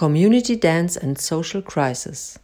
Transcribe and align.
Community 0.00 0.56
Dance 0.56 0.96
and 0.96 1.18
Social 1.18 1.60
Crisis. 1.60 2.38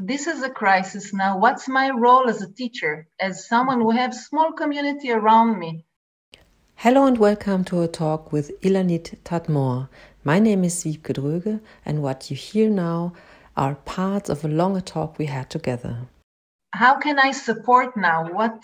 This 0.00 0.26
is 0.26 0.42
a 0.42 0.50
crisis 0.50 1.14
now. 1.14 1.38
What's 1.38 1.68
my 1.68 1.90
role 1.90 2.28
as 2.28 2.42
a 2.42 2.52
teacher, 2.52 3.06
as 3.20 3.46
someone 3.46 3.80
who 3.80 3.92
has 3.92 4.26
small 4.26 4.50
community 4.50 5.12
around 5.12 5.60
me? 5.60 5.84
Hello 6.74 7.06
and 7.06 7.18
welcome 7.18 7.62
to 7.66 7.82
a 7.82 7.86
talk 7.86 8.32
with 8.32 8.50
Ilanit 8.62 9.16
Tadmor. 9.22 9.88
My 10.24 10.40
name 10.40 10.64
is 10.64 10.82
Wiebke 10.82 11.14
Dröge 11.14 11.60
and 11.84 12.02
what 12.02 12.32
you 12.32 12.36
hear 12.36 12.68
now 12.68 13.12
are 13.56 13.76
parts 13.76 14.28
of 14.28 14.44
a 14.44 14.48
longer 14.48 14.80
talk 14.80 15.20
we 15.20 15.26
had 15.26 15.48
together. 15.48 16.08
How 16.72 16.98
can 16.98 17.20
I 17.20 17.30
support 17.30 17.96
now? 17.96 18.28
What 18.32 18.58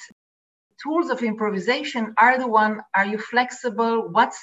tools 0.83 1.09
of 1.09 1.23
improvisation 1.23 2.15
are 2.19 2.37
the 2.37 2.49
one? 2.49 2.81
Are 2.97 3.07
you 3.07 3.19
flexible? 3.19 4.09
What's 4.11 4.43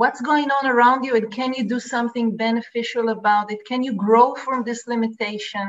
what's 0.00 0.22
going 0.22 0.50
on 0.58 0.64
around 0.66 1.04
you 1.04 1.14
and 1.14 1.30
can 1.30 1.52
you 1.52 1.64
do 1.74 1.78
something 1.78 2.34
beneficial 2.34 3.10
about 3.10 3.52
it? 3.52 3.60
Can 3.70 3.82
you 3.82 3.92
grow 4.06 4.28
from 4.34 4.64
this 4.64 4.80
limitation? 4.86 5.66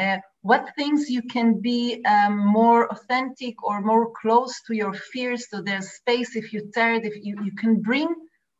Uh, 0.00 0.18
what 0.42 0.74
things 0.78 1.08
you 1.08 1.22
can 1.22 1.48
be 1.70 2.04
um, 2.04 2.36
more 2.58 2.82
authentic 2.94 3.54
or 3.68 3.76
more 3.80 4.06
close 4.20 4.52
to 4.66 4.72
your 4.82 4.92
fears 5.10 5.42
so 5.48 5.62
there's 5.62 5.88
space 6.00 6.36
if 6.36 6.52
you're 6.52 6.70
tired 6.74 7.06
if 7.10 7.14
you, 7.24 7.34
you 7.46 7.52
can 7.62 7.80
bring 7.80 8.08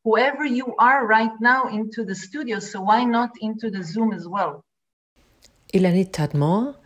whoever 0.05 0.47
you 0.47 0.67
are 0.79 1.07
right 1.07 1.37
now 1.41 1.63
into 1.79 2.01
the 2.03 2.15
studio 2.15 2.59
so 2.59 2.81
why 2.81 3.05
not 3.05 3.33
into 3.43 3.67
the 3.71 3.83
zoom 3.85 4.15
as 4.15 4.27
well? 4.27 4.65
Ilanit 5.75 6.11
tadmor 6.17 6.77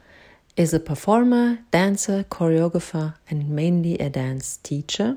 is 0.57 0.75
a 0.75 0.81
performer 0.81 1.47
dancer 1.71 2.25
choreographer 2.25 3.15
and 3.31 3.49
mainly 3.49 3.95
a 3.99 4.11
dance 4.11 4.57
teacher 4.69 5.17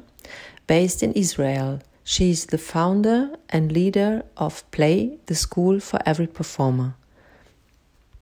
based 0.68 1.02
in 1.02 1.12
israel 1.14 1.82
she 2.04 2.32
is 2.32 2.48
the 2.48 2.58
founder 2.58 3.32
and 3.50 3.72
leader 3.72 4.24
of 4.36 4.70
Play, 4.72 5.18
the 5.28 5.36
school 5.36 5.80
for 5.80 6.00
every 6.06 6.28
performer. 6.28 6.96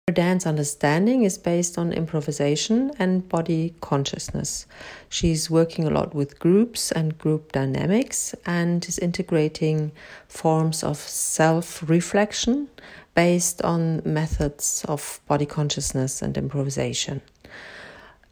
Her 0.07 0.13
dance 0.13 0.47
understanding 0.47 1.23
is 1.23 1.37
based 1.37 1.77
on 1.77 1.91
improvisation 1.91 2.91
and 2.97 3.27
body 3.27 3.73
consciousness. 3.81 4.65
She's 5.09 5.49
working 5.49 5.85
a 5.85 5.89
lot 5.89 6.15
with 6.15 6.39
groups 6.39 6.93
and 6.93 7.17
group 7.17 7.51
dynamics 7.51 8.33
and 8.45 8.87
is 8.87 8.97
integrating 8.99 9.91
forms 10.29 10.81
of 10.81 10.97
self 10.97 11.87
reflection 11.89 12.69
based 13.15 13.61
on 13.63 14.01
methods 14.05 14.85
of 14.87 15.19
body 15.27 15.45
consciousness 15.45 16.21
and 16.21 16.37
improvisation. 16.37 17.21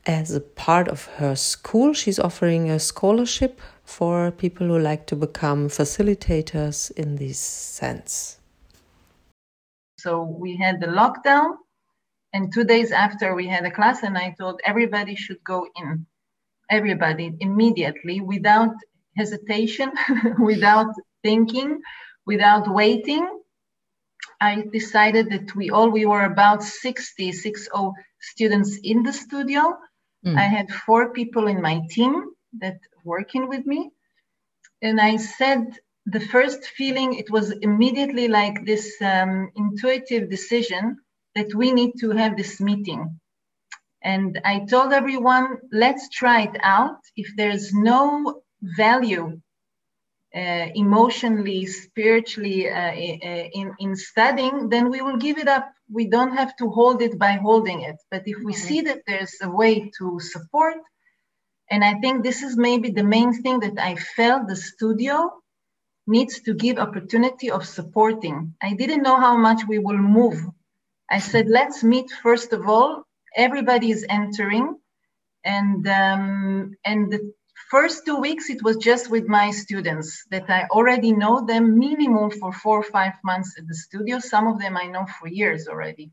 As 0.06 0.32
a 0.32 0.40
part 0.40 0.88
of 0.88 1.06
her 1.18 1.36
school, 1.36 1.92
she's 1.92 2.20
offering 2.20 2.70
a 2.70 2.80
scholarship 2.80 3.60
for 3.86 4.32
people 4.32 4.68
who 4.68 4.80
like 4.80 5.06
to 5.08 5.16
become 5.16 5.70
facilitators 5.70 6.92
in 6.92 7.16
this 7.16 7.40
sense. 7.40 8.40
So 10.00 10.24
we 10.24 10.58
had 10.58 10.82
the 10.82 10.88
lockdown, 10.88 11.56
and 12.34 12.54
two 12.54 12.64
days 12.64 12.92
after 12.92 13.34
we 13.34 13.48
had 13.48 13.66
a 13.66 13.72
class, 13.72 14.04
and 14.04 14.18
I 14.18 14.36
told 14.38 14.60
everybody 14.66 15.16
should 15.16 15.44
go 15.44 15.68
in, 15.76 16.06
everybody 16.70 17.34
immediately 17.40 18.20
without 18.22 18.76
hesitation, 19.16 19.92
without 20.40 20.94
thinking, 21.24 21.80
without 22.26 22.68
waiting. 22.68 23.26
I 24.42 24.66
decided 24.74 25.30
that 25.30 25.56
we 25.56 25.70
all 25.70 25.90
we 25.90 26.06
were 26.06 26.26
about 26.26 26.62
60, 26.64 27.32
60 27.32 27.70
students 28.20 28.80
in 28.84 29.04
the 29.04 29.14
studio. 29.14 29.78
Mm. 30.26 30.38
I 30.38 30.44
had 30.44 30.70
four 30.72 31.14
people 31.14 31.48
in 31.48 31.62
my 31.62 31.82
team 31.90 32.26
that 32.60 32.78
working 33.06 33.48
with 33.48 33.66
me. 33.66 33.92
And 34.82 35.00
I 35.00 35.18
said 35.18 35.78
the 36.06 36.20
first 36.20 36.66
feeling, 36.66 37.16
it 37.16 37.30
was 37.32 37.52
immediately 37.52 38.28
like 38.28 38.66
this 38.66 39.02
um, 39.02 39.52
intuitive 39.56 40.30
decision 40.30 40.98
that 41.36 41.54
we 41.54 41.72
need 41.72 41.94
to 42.00 42.12
have 42.12 42.38
this 42.38 42.60
meeting. 42.60 43.20
And 44.04 44.40
I 44.46 44.66
told 44.66 44.94
everyone, 44.94 45.58
let's 45.72 46.10
try 46.10 46.44
it 46.44 46.58
out. 46.62 47.00
If 47.16 47.28
there's 47.36 47.74
no 47.74 48.42
value 48.62 49.42
uh, 50.36 50.68
emotionally, 50.76 51.66
spiritually 51.66 52.70
uh, 52.70 52.94
in, 52.94 53.74
in 53.80 53.96
studying, 53.96 54.70
then 54.70 54.90
we 54.92 55.02
will 55.02 55.18
give 55.18 55.38
it 55.38 55.48
up. 55.48 55.72
We 55.92 56.08
don't 56.08 56.36
have 56.38 56.56
to 56.58 56.70
hold 56.70 57.02
it 57.02 57.18
by 57.18 57.34
holding 57.34 57.82
it. 57.82 57.96
But 58.12 58.24
if 58.28 58.38
we 58.44 58.54
mm-hmm. 58.54 58.68
see 58.68 58.82
that 58.82 59.02
there's 59.08 59.36
a 59.42 59.50
way 59.50 59.92
to 59.98 60.20
support, 60.20 60.78
and 61.70 61.84
I 61.84 61.96
think 61.96 62.24
this 62.24 62.44
is 62.44 62.58
maybe 62.58 62.92
the 62.92 63.04
main 63.04 63.34
thing 63.42 63.60
that 63.62 63.80
I 63.80 63.96
felt 63.96 64.48
the 64.48 64.56
studio 64.56 65.32
needs 66.08 66.42
to 66.42 66.54
give 66.54 66.78
opportunity 66.78 67.50
of 67.50 67.66
supporting. 67.66 68.54
I 68.62 68.74
didn't 68.74 69.02
know 69.02 69.20
how 69.20 69.36
much 69.38 69.62
we 69.68 69.80
will 69.80 69.98
move. 69.98 70.40
I 71.10 71.20
said, 71.20 71.48
let's 71.48 71.84
meet 71.84 72.12
first 72.12 72.54
of 72.54 72.68
all. 72.68 73.04
Everybody 73.36 73.92
is 73.92 74.06
entering, 74.08 74.76
and 75.44 75.86
um, 75.88 76.76
and 76.86 77.12
the 77.12 77.34
first 77.70 78.06
two 78.06 78.18
weeks 78.18 78.50
it 78.50 78.64
was 78.64 78.78
just 78.78 79.10
with 79.10 79.28
my 79.28 79.52
students 79.52 80.24
that 80.32 80.50
I 80.50 80.68
already 80.72 81.12
know 81.12 81.46
them 81.46 81.78
minimum 81.78 82.32
for 82.32 82.54
four 82.54 82.80
or 82.80 82.84
five 82.84 83.14
months 83.26 83.56
at 83.58 83.68
the 83.68 83.76
studio. 83.76 84.20
Some 84.20 84.48
of 84.48 84.60
them 84.60 84.78
I 84.78 84.86
know 84.86 85.06
for 85.20 85.28
years 85.28 85.68
already, 85.68 86.12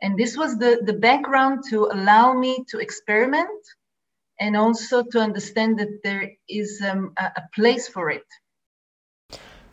and 0.00 0.16
this 0.16 0.36
was 0.36 0.56
the 0.56 0.82
the 0.84 0.92
background 0.92 1.64
to 1.70 1.86
allow 1.86 2.32
me 2.32 2.64
to 2.68 2.78
experiment 2.78 3.50
and 4.40 4.56
also 4.56 5.02
to 5.02 5.20
understand 5.20 5.78
that 5.78 6.02
there 6.02 6.32
is 6.48 6.82
um, 6.82 7.12
a, 7.18 7.42
place 7.54 7.86
for 7.86 8.10
it. 8.10 8.24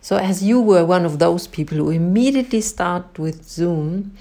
So, 0.01 0.17
as 0.17 0.43
you 0.43 0.61
were 0.61 0.85
one 0.85 1.05
of 1.05 1.19
those 1.19 1.47
people 1.47 1.77
who 1.77 1.89
immediately 1.89 2.61
start 2.61 3.17
with 3.17 3.47
Zoom, 3.47 4.15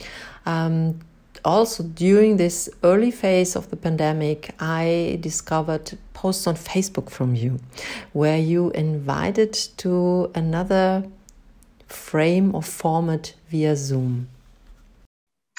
um, 0.46 1.00
also 1.44 1.82
during 1.82 2.36
this 2.36 2.70
early 2.82 3.10
phase 3.10 3.56
of 3.56 3.70
the 3.70 3.76
pandemic, 3.76 4.54
I 4.58 5.18
discovered 5.20 5.98
posts 6.14 6.46
on 6.46 6.54
Facebook 6.54 7.10
from 7.10 7.34
you 7.34 7.60
where 8.12 8.38
you 8.38 8.70
invited 8.70 9.52
to 9.78 10.30
another 10.34 11.04
frame 11.86 12.54
or 12.54 12.62
format 12.62 13.34
via 13.48 13.76
Zoom 13.76 14.28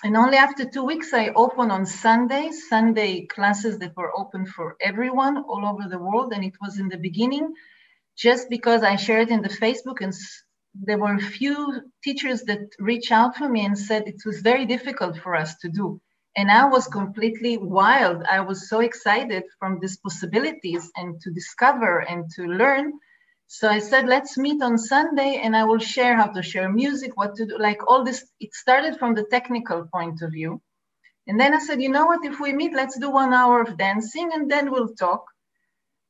and 0.03 0.15
only 0.15 0.37
after 0.37 0.65
two 0.65 0.83
weeks 0.83 1.13
i 1.13 1.29
opened 1.29 1.71
on 1.71 1.85
sunday. 1.85 2.51
Sunday 2.51 3.25
classes 3.25 3.79
that 3.79 3.95
were 3.95 4.17
open 4.17 4.45
for 4.45 4.75
everyone 4.81 5.37
all 5.37 5.65
over 5.65 5.89
the 5.89 5.99
world 5.99 6.33
and 6.33 6.43
it 6.43 6.55
was 6.61 6.79
in 6.79 6.89
the 6.89 6.97
beginning 6.97 7.53
just 8.15 8.49
because 8.49 8.83
i 8.83 8.95
shared 8.95 9.29
in 9.29 9.41
the 9.41 9.49
facebook 9.49 10.01
and 10.01 10.13
there 10.85 10.97
were 10.97 11.15
a 11.15 11.19
few 11.19 11.81
teachers 12.03 12.43
that 12.43 12.69
reached 12.79 13.11
out 13.11 13.35
for 13.35 13.49
me 13.49 13.65
and 13.65 13.77
said 13.77 14.07
it 14.07 14.21
was 14.25 14.41
very 14.41 14.65
difficult 14.65 15.17
for 15.17 15.35
us 15.35 15.55
to 15.57 15.69
do. 15.69 15.99
And 16.35 16.51
i 16.51 16.65
was 16.65 16.87
completely 16.87 17.57
wild. 17.57 18.23
I 18.29 18.41
was 18.41 18.69
so 18.69 18.81
excited 18.81 19.43
from 19.59 19.79
these 19.79 19.97
possibilities 19.97 20.91
and 20.95 21.19
to 21.21 21.31
discover 21.31 21.99
and 21.99 22.29
to 22.35 22.43
learn 22.43 22.93
so 23.47 23.69
I 23.69 23.79
said, 23.79 24.07
let's 24.07 24.37
meet 24.37 24.61
on 24.61 24.77
Sunday 24.77 25.39
and 25.41 25.55
I 25.55 25.63
will 25.63 25.79
share 25.79 26.17
how 26.17 26.27
to 26.27 26.43
share 26.43 26.69
music, 26.69 27.15
what 27.15 27.35
to 27.35 27.45
do, 27.45 27.57
like 27.57 27.79
all 27.87 28.03
this. 28.03 28.25
It 28.41 28.53
started 28.53 28.97
from 28.99 29.15
the 29.15 29.23
technical 29.23 29.87
point 29.87 30.21
of 30.21 30.31
view. 30.31 30.61
And 31.27 31.39
then 31.39 31.53
I 31.53 31.59
said, 31.59 31.81
you 31.81 31.89
know 31.89 32.05
what, 32.05 32.25
if 32.25 32.39
we 32.39 32.51
meet, 32.51 32.73
let's 32.73 32.99
do 32.99 33.09
one 33.09 33.33
hour 33.33 33.61
of 33.61 33.77
dancing 33.77 34.31
and 34.33 34.51
then 34.51 34.69
we'll 34.69 34.93
talk. 34.95 35.25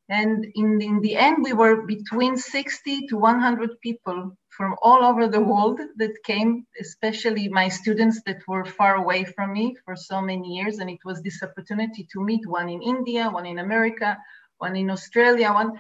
And 0.10 0.46
in, 0.56 0.82
in 0.82 1.02
the 1.02 1.16
end, 1.16 1.44
we 1.44 1.54
were 1.54 1.86
between 1.86 2.38
60 2.38 3.08
to 3.08 3.18
100 3.18 3.82
people 3.82 4.36
from 4.50 4.76
all 4.82 5.04
over 5.04 5.28
the 5.28 5.42
world 5.42 5.80
that 5.98 6.24
came, 6.24 6.66
especially 6.80 7.50
my 7.50 7.68
students 7.68 8.22
that 8.26 8.42
were 8.48 8.66
far 8.66 8.96
away 8.96 9.26
from 9.26 9.54
me 9.54 9.76
for 9.86 9.96
so 9.96 10.22
many 10.22 10.56
years. 10.56 10.80
And 10.80 10.90
it 10.90 11.00
was 11.06 11.22
this 11.22 11.44
opportunity 11.44 12.08
to 12.14 12.24
meet 12.24 12.48
one 12.48 12.70
in 12.70 12.82
India, 12.82 13.30
one 13.30 13.46
in 13.46 13.60
America, 13.60 14.18
one 14.58 14.76
in 14.76 14.90
Australia, 14.90 15.52
one 15.52 15.80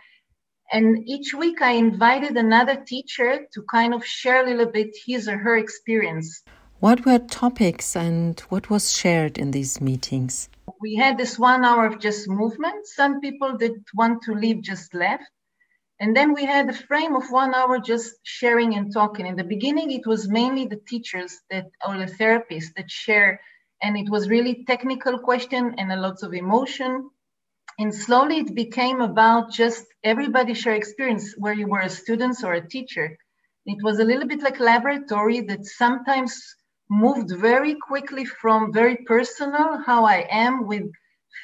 and 0.71 1.07
each 1.07 1.33
week 1.33 1.61
I 1.61 1.71
invited 1.71 2.35
another 2.35 2.75
teacher 2.75 3.47
to 3.53 3.61
kind 3.71 3.93
of 3.93 4.05
share 4.05 4.43
a 4.43 4.49
little 4.49 4.71
bit 4.71 4.95
his 5.05 5.27
or 5.27 5.37
her 5.37 5.57
experience. 5.57 6.43
What 6.79 7.05
were 7.05 7.19
topics 7.19 7.95
and 7.95 8.39
what 8.49 8.69
was 8.69 8.95
shared 8.95 9.37
in 9.37 9.51
these 9.51 9.81
meetings? 9.81 10.49
We 10.79 10.95
had 10.95 11.17
this 11.17 11.39
one 11.39 11.65
hour 11.65 11.87
of 11.87 11.99
just 11.99 12.29
movement. 12.29 12.85
Some 12.85 13.19
people 13.19 13.57
that 13.57 13.73
want 13.95 14.21
to 14.23 14.33
leave 14.33 14.61
just 14.61 14.93
left. 14.93 15.23
And 15.99 16.15
then 16.15 16.33
we 16.33 16.45
had 16.45 16.69
a 16.69 16.73
frame 16.73 17.15
of 17.15 17.23
one 17.31 17.55
hour 17.55 17.79
just 17.79 18.13
sharing 18.23 18.75
and 18.75 18.93
talking. 18.93 19.25
In 19.25 19.35
the 19.35 19.43
beginning, 19.43 19.89
it 19.89 20.05
was 20.05 20.29
mainly 20.29 20.67
the 20.67 20.79
teachers 20.87 21.39
that 21.49 21.65
or 21.87 21.97
the 21.97 22.05
therapists 22.05 22.75
that 22.75 22.91
share, 22.91 23.41
and 23.81 23.97
it 23.97 24.09
was 24.09 24.29
really 24.29 24.63
technical 24.65 25.17
question 25.17 25.73
and 25.79 25.91
a 25.91 25.95
lot 25.95 26.21
of 26.21 26.33
emotion 26.33 27.09
and 27.79 27.93
slowly 27.93 28.37
it 28.39 28.55
became 28.55 29.01
about 29.01 29.51
just 29.51 29.85
everybody 30.03 30.53
share 30.53 30.75
experience 30.75 31.33
where 31.37 31.53
you 31.53 31.67
were 31.67 31.81
a 31.81 31.89
student 31.89 32.35
or 32.43 32.53
a 32.53 32.67
teacher 32.67 33.17
it 33.65 33.77
was 33.83 33.99
a 33.99 34.03
little 34.03 34.27
bit 34.27 34.41
like 34.41 34.59
laboratory 34.59 35.41
that 35.41 35.65
sometimes 35.65 36.33
moved 36.89 37.31
very 37.31 37.75
quickly 37.75 38.25
from 38.25 38.73
very 38.73 38.97
personal 39.05 39.81
how 39.85 40.05
i 40.05 40.25
am 40.29 40.67
with 40.67 40.89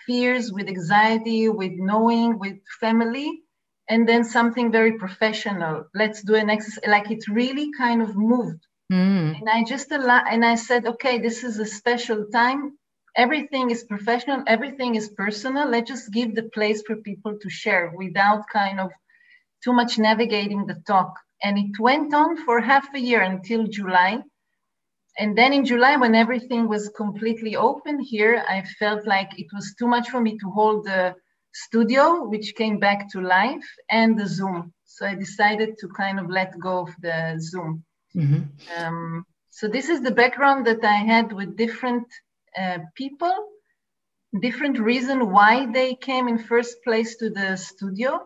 fears 0.05 0.51
with 0.51 0.67
anxiety 0.67 1.49
with 1.49 1.73
knowing 1.75 2.39
with 2.39 2.57
family 2.79 3.41
and 3.89 4.07
then 4.07 4.23
something 4.23 4.71
very 4.71 4.93
professional 4.97 5.85
let's 5.93 6.21
do 6.23 6.35
an 6.35 6.49
exercise 6.49 6.87
like 6.87 7.11
it 7.11 7.27
really 7.27 7.69
kind 7.77 8.01
of 8.01 8.15
moved 8.15 8.65
Mm. 8.91 9.39
And 9.39 9.49
I 9.49 9.63
just 9.63 9.91
allow, 9.91 10.23
and 10.29 10.45
I 10.45 10.55
said, 10.55 10.85
okay, 10.85 11.17
this 11.17 11.43
is 11.43 11.59
a 11.59 11.65
special 11.65 12.27
time. 12.31 12.77
Everything 13.15 13.69
is 13.69 13.83
professional, 13.83 14.43
everything 14.47 14.95
is 14.95 15.09
personal. 15.09 15.69
Let's 15.69 15.89
just 15.89 16.11
give 16.11 16.33
the 16.33 16.49
place 16.53 16.81
for 16.85 16.95
people 16.95 17.37
to 17.39 17.49
share 17.49 17.93
without 17.95 18.43
kind 18.51 18.79
of 18.79 18.91
too 19.63 19.73
much 19.73 19.97
navigating 19.97 20.65
the 20.65 20.81
talk. 20.87 21.13
And 21.43 21.57
it 21.57 21.79
went 21.79 22.13
on 22.13 22.37
for 22.45 22.59
half 22.59 22.87
a 22.93 22.99
year 22.99 23.21
until 23.21 23.67
July. 23.67 24.23
And 25.19 25.37
then 25.37 25.53
in 25.53 25.63
July, 25.65 25.95
when 25.97 26.15
everything 26.15 26.67
was 26.67 26.89
completely 26.89 27.55
open 27.55 27.99
here, 27.99 28.43
I 28.49 28.63
felt 28.79 29.05
like 29.05 29.37
it 29.37 29.47
was 29.53 29.75
too 29.77 29.87
much 29.87 30.09
for 30.09 30.19
me 30.19 30.37
to 30.39 30.49
hold 30.49 30.85
the 30.85 31.13
studio, 31.53 32.23
which 32.27 32.55
came 32.55 32.79
back 32.79 33.11
to 33.11 33.21
life, 33.21 33.67
and 33.91 34.19
the 34.19 34.27
Zoom. 34.27 34.73
So 34.85 35.05
I 35.05 35.13
decided 35.13 35.77
to 35.79 35.87
kind 35.89 36.19
of 36.19 36.29
let 36.29 36.59
go 36.59 36.79
of 36.79 36.89
the 36.99 37.35
Zoom. 37.39 37.83
Mm-hmm. 38.15 38.41
Um, 38.77 39.25
so 39.51 39.67
this 39.67 39.89
is 39.89 40.01
the 40.01 40.11
background 40.11 40.65
that 40.65 40.83
I 40.83 40.95
had 40.95 41.31
with 41.31 41.55
different 41.55 42.07
uh, 42.59 42.79
people, 42.95 43.33
different 44.41 44.79
reason 44.79 45.31
why 45.31 45.67
they 45.71 45.95
came 45.95 46.27
in 46.27 46.39
first 46.39 46.83
place 46.83 47.17
to 47.17 47.29
the 47.29 47.55
studio. 47.57 48.25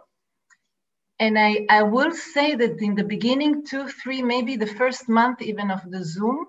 And 1.20 1.38
I, 1.40 1.66
I 1.70 1.84
will 1.84 2.12
say 2.12 2.56
that 2.56 2.82
in 2.82 2.96
the 2.96 3.04
beginning, 3.04 3.66
two, 3.66 3.88
three, 3.88 4.22
maybe 4.22 4.56
the 4.56 4.68
first 4.68 5.10
month 5.10 5.42
even 5.42 5.72
of 5.72 5.82
the 5.90 6.04
Zoom, 6.04 6.46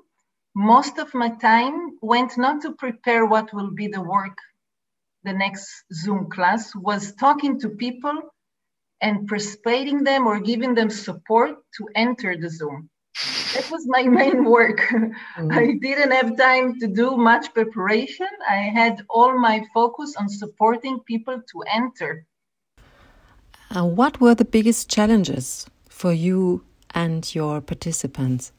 most 0.55 0.99
of 0.99 1.15
my 1.15 1.31
time 1.31 1.99
went 2.03 2.37
not 2.37 2.63
to 2.63 2.73
prepare 2.73 3.27
what 3.27 3.53
will 3.55 3.71
be 3.71 3.89
the 3.89 4.03
work 4.03 4.37
the 5.25 5.33
next 5.33 5.69
Zoom 5.93 6.31
class, 6.31 6.75
was 6.75 7.15
talking 7.15 7.61
to 7.61 7.71
people 7.71 8.15
and 9.01 9.27
persuading 9.29 10.05
them 10.05 10.27
or 10.27 10.41
giving 10.41 10.75
them 10.75 10.91
support 10.91 11.57
to 11.77 11.89
enter 11.95 12.37
the 12.37 12.51
Zoom. 12.51 12.89
That 13.55 13.71
was 13.71 13.87
my 13.87 14.03
main 14.03 14.45
work. 14.57 14.79
Mm-hmm. 14.79 15.53
I 15.53 15.79
didn't 15.81 16.13
have 16.13 16.37
time 16.37 16.79
to 16.81 16.87
do 16.87 17.17
much 17.17 17.53
preparation. 17.53 18.29
I 18.49 18.57
had 18.57 19.05
all 19.09 19.39
my 19.39 19.65
focus 19.75 20.15
on 20.17 20.29
supporting 20.29 21.01
people 21.01 21.41
to 21.51 21.63
enter. 21.73 22.27
Uh, 23.75 23.85
what 23.85 24.21
were 24.21 24.35
the 24.35 24.45
biggest 24.45 24.89
challenges 24.89 25.67
for 25.89 26.13
you 26.13 26.65
and 26.95 27.35
your 27.35 27.61
participants? 27.61 28.53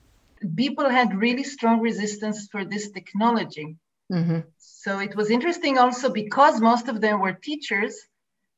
People 0.55 0.89
had 0.89 1.15
really 1.15 1.43
strong 1.43 1.79
resistance 1.81 2.47
for 2.51 2.63
this 2.63 2.91
technology. 2.91 3.77
Mm-hmm. 4.11 4.39
So 4.57 4.99
it 4.99 5.15
was 5.15 5.29
interesting 5.29 5.77
also 5.77 6.09
because 6.09 6.61
most 6.61 6.87
of 6.87 7.01
them 7.01 7.19
were 7.19 7.33
teachers 7.33 7.95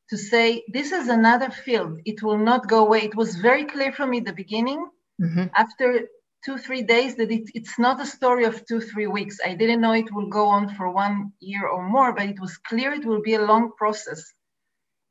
to 0.09 0.17
say, 0.17 0.63
this 0.67 0.91
is 0.91 1.07
another 1.07 1.49
field. 1.49 1.99
It 2.05 2.21
will 2.21 2.37
not 2.37 2.67
go 2.67 2.85
away. 2.85 3.03
It 3.03 3.15
was 3.15 3.35
very 3.35 3.65
clear 3.65 3.91
from 3.91 4.09
me 4.09 4.19
the 4.19 4.33
beginning. 4.33 4.85
Mm-hmm. 5.21 5.45
After 5.55 6.07
two, 6.43 6.57
three 6.57 6.81
days, 6.81 7.15
that 7.15 7.31
it, 7.31 7.49
it's 7.53 7.77
not 7.77 8.01
a 8.01 8.05
story 8.05 8.45
of 8.45 8.65
two, 8.65 8.81
three 8.81 9.07
weeks. 9.07 9.37
I 9.45 9.53
didn't 9.53 9.81
know 9.81 9.93
it 9.93 10.13
will 10.13 10.29
go 10.29 10.47
on 10.47 10.73
for 10.75 10.89
one 10.89 11.33
year 11.39 11.67
or 11.67 11.87
more, 11.87 12.13
but 12.13 12.27
it 12.27 12.39
was 12.39 12.57
clear 12.57 12.91
it 12.93 13.05
will 13.05 13.21
be 13.21 13.35
a 13.35 13.45
long 13.45 13.71
process. 13.77 14.33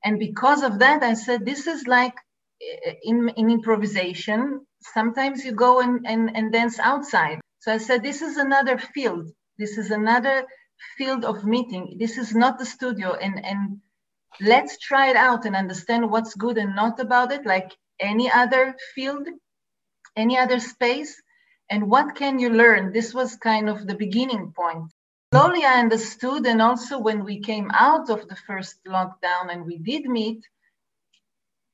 And 0.05 0.19
because 0.19 0.63
of 0.63 0.79
that, 0.81 1.03
I 1.03 1.15
said, 1.15 1.45
this 1.45 1.67
is 1.67 1.87
like 1.87 2.15
eh, 2.61 2.95
in, 3.05 3.29
in 3.37 3.51
improvisation. 3.51 4.67
Sometimes 4.83 5.45
you 5.45 5.53
go 5.53 5.81
and, 5.81 6.07
and, 6.07 6.37
and 6.37 6.53
dance 6.53 6.79
outside. 6.79 7.41
So 7.61 7.73
I 7.73 7.79
said, 7.79 8.03
this 8.03 8.23
is 8.23 8.37
another 8.39 8.79
field. 8.79 9.29
This 9.59 9.77
is 9.77 9.91
another 9.91 10.47
field 10.97 11.25
of 11.25 11.45
meeting. 11.45 11.97
This 11.99 12.17
is 12.17 12.35
not 12.35 12.59
the 12.59 12.65
studio. 12.65 13.15
And, 13.15 13.45
and 13.45 13.81
let's 14.41 14.79
try 14.79 15.11
it 15.11 15.17
out 15.17 15.45
and 15.45 15.55
understand 15.55 16.11
what's 16.11 16.35
good 16.35 16.57
and 16.57 16.75
not 16.75 16.99
about 16.99 17.31
it, 17.31 17.45
like 17.45 17.77
any 18.01 18.33
other 18.33 18.75
field, 18.95 19.29
any 20.17 20.39
other 20.39 20.61
space. 20.61 21.21
And 21.71 21.91
what 21.91 22.17
can 22.17 22.39
you 22.39 22.51
learn? 22.51 22.93
This 22.93 23.15
was 23.15 23.37
kind 23.37 23.69
of 23.69 23.87
the 23.87 23.95
beginning 23.95 24.53
point. 24.53 24.93
Slowly 25.33 25.65
I 25.65 25.79
understood, 25.79 26.45
and 26.47 26.61
also 26.61 26.99
when 26.99 27.25
we 27.25 27.41
came 27.41 27.71
out 27.73 28.11
of 28.11 28.27
the 28.27 28.37
first 28.47 28.81
lockdown 28.85 29.53
and 29.53 29.65
we 29.65 29.79
did 29.79 30.05
meet, 30.07 30.45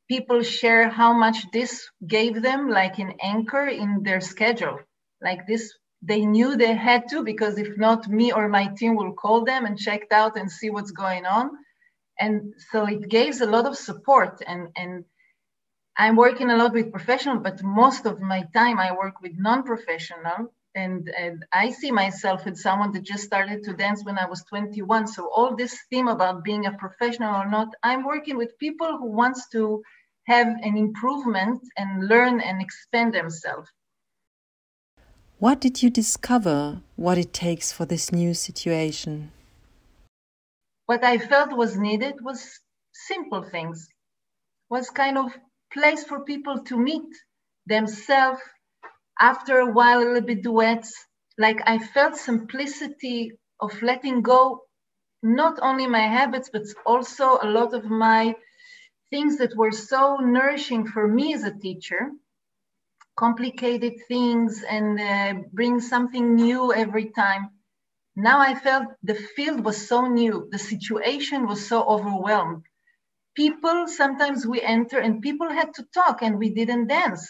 people 0.09 0.43
share 0.43 0.91
how 0.91 1.15
much 1.15 1.51
this 1.53 1.89
gave 2.07 2.43
them 2.43 2.69
like 2.69 2.99
an 2.99 3.15
anchor 3.23 3.67
in 3.67 4.03
their 4.03 4.21
schedule. 4.21 4.79
Like 5.23 5.47
this 5.47 5.73
they 6.03 6.27
knew 6.27 6.57
they 6.57 6.75
had 6.75 7.09
to 7.09 7.25
because 7.25 7.59
if 7.59 7.77
not 7.79 8.07
me 8.09 8.33
or 8.33 8.49
my 8.49 8.67
team 8.79 8.97
will 8.97 9.13
call 9.13 9.45
them 9.45 9.65
and 9.65 9.79
check 9.79 10.03
out 10.13 10.37
and 10.37 10.51
see 10.51 10.71
what's 10.71 10.91
going 10.91 11.25
on 11.25 11.51
and 12.19 12.55
so 12.71 12.87
it 12.87 13.09
gives 13.09 13.41
a 13.41 13.47
lot 13.47 13.67
of 13.67 13.77
support 13.77 14.43
and 14.47 14.69
and 14.77 15.05
i'm 15.99 16.17
working 16.17 16.51
a 16.51 16.57
lot 16.57 16.73
with 16.73 16.93
professional 16.93 17.39
but 17.39 17.63
most 17.63 18.07
of 18.07 18.21
my 18.21 18.43
time 18.55 18.79
i 18.79 18.93
work 18.93 19.21
with 19.21 19.33
non-professional. 19.37 20.53
And, 20.75 21.09
and 21.19 21.45
i 21.53 21.71
see 21.71 21.91
myself 21.91 22.47
as 22.47 22.63
someone 22.63 22.93
that 22.93 23.03
just 23.03 23.25
started 23.25 23.65
to 23.65 23.73
dance 23.73 24.05
when 24.05 24.19
i 24.19 24.27
was 24.27 24.45
21 24.45 25.07
so 25.07 25.31
all 25.35 25.57
this 25.57 25.75
theme 25.89 26.09
about 26.09 26.45
being 26.45 26.67
a 26.67 26.73
professional 26.73 27.35
or 27.35 27.49
not 27.49 27.69
i'm 27.83 28.05
working 28.05 28.37
with 28.37 28.59
people 28.59 28.99
who 28.99 29.11
wants 29.11 29.49
to 29.55 29.83
have 30.27 30.49
an 30.49 30.77
improvement 30.77 31.63
and 31.77 32.09
learn 32.09 32.41
and 32.41 32.61
expand 32.61 33.15
themselves. 33.15 33.71
What 35.39 35.61
did 35.61 35.83
you 35.83 35.91
discover 35.91 36.81
what 36.97 37.19
it 37.19 37.33
takes 37.33 37.73
for 37.73 37.85
this 37.85 38.11
new 38.11 38.35
situation? 38.35 39.31
What 40.87 41.05
I 41.05 41.19
felt 41.19 41.53
was 41.53 41.77
needed 41.77 42.25
was 42.25 42.61
simple 42.93 43.43
things, 43.43 43.89
was 44.69 44.91
kind 44.91 45.19
of 45.19 45.33
place 45.79 46.05
for 46.05 46.21
people 46.25 46.59
to 46.65 46.77
meet 46.79 47.11
themselves 47.67 48.41
after 49.21 49.59
a 49.61 49.73
while, 49.73 49.99
a 50.01 50.07
little 50.07 50.23
bit 50.33 50.43
duets. 50.43 50.93
Like 51.39 51.61
I 51.67 51.79
felt 51.79 52.17
simplicity 52.17 53.33
of 53.61 53.83
letting 53.83 54.23
go, 54.23 54.63
not 55.23 55.59
only 55.63 55.87
my 55.89 56.07
habits, 56.19 56.51
but 56.53 56.63
also 56.87 57.39
a 57.43 57.51
lot 57.59 57.75
of 57.75 57.85
my 57.87 58.35
things 59.11 59.39
that 59.39 59.57
were 59.57 59.73
so 59.73 60.17
nourishing 60.19 60.87
for 60.87 61.09
me 61.09 61.35
as 61.35 61.45
a 61.45 61.55
teacher 61.59 62.11
complicated 63.17 63.95
things 64.09 64.63
and 64.63 65.01
uh, 65.01 65.43
bring 65.53 65.81
something 65.81 66.37
new 66.37 66.73
every 66.73 67.11
time. 67.11 67.51
Now 68.17 68.41
I 68.41 68.55
felt 68.55 68.89
the 69.03 69.15
field 69.15 69.65
was 69.65 69.89
so 69.89 70.07
new, 70.09 70.49
the 70.53 70.59
situation 70.59 71.47
was 71.49 71.69
so 71.69 71.85
overwhelmed. 71.85 72.65
People, 73.37 73.87
sometimes 73.87 74.47
we 74.47 74.61
enter 74.63 74.99
and 74.99 75.23
people 75.23 75.51
had 75.51 75.75
to 75.75 75.85
talk 75.95 76.23
and 76.23 76.39
we 76.39 76.51
didn't 76.51 76.87
dance. 76.89 77.25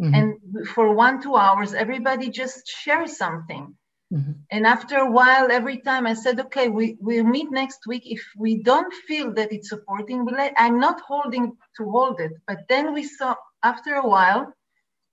Mm-hmm. 0.00 0.14
And 0.14 0.68
for 0.68 0.94
one, 0.94 1.22
two 1.22 1.36
hours, 1.36 1.74
everybody 1.74 2.30
just 2.30 2.66
shares 2.66 3.18
something. 3.18 3.74
Mm-hmm. 4.12 4.32
And 4.50 4.66
after 4.66 4.96
a 4.96 5.10
while, 5.10 5.50
every 5.50 5.78
time 5.78 6.06
I 6.06 6.14
said, 6.14 6.40
okay, 6.40 6.68
we, 6.68 6.96
we'll 7.00 7.24
meet 7.24 7.50
next 7.50 7.80
week. 7.86 8.02
If 8.04 8.22
we 8.36 8.62
don't 8.62 8.92
feel 9.08 9.32
that 9.34 9.52
it's 9.52 9.68
supporting, 9.68 10.24
we 10.24 10.32
let, 10.32 10.54
I'm 10.56 10.78
not 10.80 11.00
holding 11.00 11.56
to 11.76 11.90
hold 11.90 12.20
it. 12.20 12.32
But 12.46 12.60
then 12.68 12.92
we 12.92 13.04
saw 13.04 13.34
after 13.62 13.94
a 13.94 14.06
while, 14.06 14.52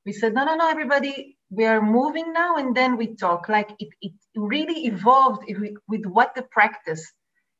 we 0.06 0.14
said, 0.14 0.34
no, 0.34 0.44
no, 0.46 0.56
no, 0.56 0.70
everybody, 0.70 1.38
we 1.50 1.66
are 1.66 1.82
moving 1.82 2.32
now, 2.34 2.58
and 2.58 2.76
then 2.76 2.98
we 2.98 3.16
talk. 3.16 3.50
Like 3.50 3.72
it, 3.80 3.90
it 4.02 4.14
really 4.36 4.86
evolved 4.86 5.44
with 5.88 6.06
what 6.06 6.36
the 6.36 6.44
practice, 6.44 7.04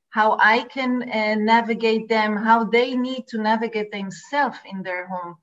how 0.10 0.38
I 0.40 0.64
can 0.64 1.04
uh, 1.10 1.36
navigate 1.36 2.10
them, 2.10 2.36
how 2.36 2.64
they 2.64 2.96
need 2.96 3.28
to 3.28 3.38
navigate 3.42 3.92
themselves 3.92 4.58
in 4.66 4.82
their 4.82 5.08
home. 5.08 5.38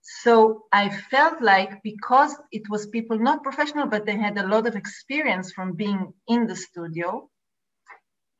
So 0.00 0.64
I 0.72 0.88
felt 0.88 1.42
like 1.42 1.82
because 1.82 2.36
it 2.52 2.62
was 2.70 2.86
people 2.86 3.18
not 3.18 3.42
professional, 3.42 3.86
but 3.86 4.06
they 4.06 4.16
had 4.16 4.38
a 4.38 4.46
lot 4.46 4.66
of 4.66 4.76
experience 4.76 5.52
from 5.52 5.72
being 5.72 6.12
in 6.28 6.46
the 6.46 6.56
studio, 6.56 7.28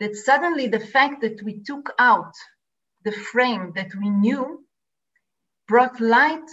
that 0.01 0.15
suddenly 0.15 0.69
the 0.69 0.81
fact 0.81 1.23
that 1.23 1.43
we 1.43 1.61
took 1.61 1.93
out 1.99 2.33
the 3.05 3.13
frame 3.13 3.73
that 3.75 3.95
we 4.01 4.11
knew 4.11 4.65
brought 5.69 6.01
light 6.01 6.49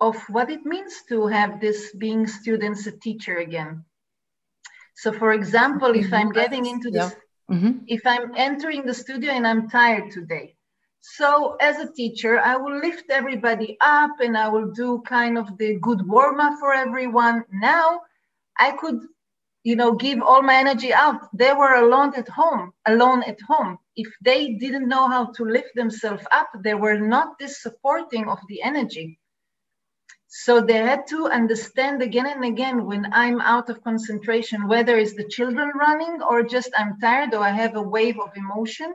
of 0.00 0.16
what 0.28 0.50
it 0.50 0.64
means 0.66 1.02
to 1.08 1.26
have 1.26 1.60
this 1.60 1.94
being 1.96 2.26
students 2.26 2.86
a 2.86 2.92
teacher 2.92 3.38
again. 3.38 3.84
So, 4.94 5.12
for 5.12 5.32
example, 5.32 5.94
if 5.94 6.12
I'm 6.12 6.32
getting 6.32 6.66
into 6.66 6.90
this, 6.90 7.12
yeah. 7.12 7.25
Mm-hmm. 7.50 7.78
if 7.86 8.06
I'm 8.06 8.32
entering 8.36 8.84
the 8.84 8.94
studio 8.94 9.32
and 9.32 9.46
I'm 9.46 9.68
tired 9.68 10.10
today, 10.10 10.56
so 11.00 11.56
as 11.60 11.78
a 11.78 11.92
teacher, 11.92 12.40
I 12.40 12.56
will 12.56 12.80
lift 12.80 13.10
everybody 13.10 13.76
up 13.80 14.18
and 14.20 14.36
I 14.36 14.48
will 14.48 14.72
do 14.72 15.02
kind 15.06 15.38
of 15.38 15.56
the 15.56 15.78
good 15.80 16.06
warm 16.06 16.40
up 16.40 16.58
for 16.58 16.74
everyone. 16.74 17.44
Now, 17.52 18.02
I 18.58 18.72
could, 18.72 19.00
you 19.62 19.76
know, 19.76 19.94
give 19.94 20.20
all 20.20 20.42
my 20.42 20.56
energy 20.56 20.92
out. 20.92 21.28
They 21.32 21.52
were 21.52 21.74
alone 21.74 22.12
at 22.16 22.28
home, 22.28 22.72
alone 22.86 23.22
at 23.22 23.40
home. 23.40 23.78
If 23.94 24.08
they 24.20 24.54
didn't 24.54 24.88
know 24.88 25.06
how 25.06 25.26
to 25.26 25.44
lift 25.44 25.76
themselves 25.76 26.24
up, 26.32 26.48
they 26.62 26.74
were 26.74 26.98
not 26.98 27.38
this 27.38 27.62
supporting 27.62 28.28
of 28.28 28.38
the 28.48 28.60
energy. 28.62 29.20
So 30.38 30.60
they 30.60 30.74
had 30.74 31.06
to 31.06 31.28
understand 31.28 32.02
again 32.02 32.26
and 32.26 32.44
again 32.44 32.84
when 32.84 33.10
I'm 33.10 33.40
out 33.40 33.70
of 33.70 33.82
concentration, 33.82 34.68
whether 34.68 34.98
it's 34.98 35.14
the 35.14 35.26
children 35.26 35.70
running 35.74 36.20
or 36.20 36.42
just 36.42 36.68
I'm 36.76 37.00
tired 37.00 37.32
or 37.32 37.42
I 37.42 37.52
have 37.52 37.74
a 37.74 37.80
wave 37.80 38.20
of 38.20 38.36
emotion, 38.36 38.94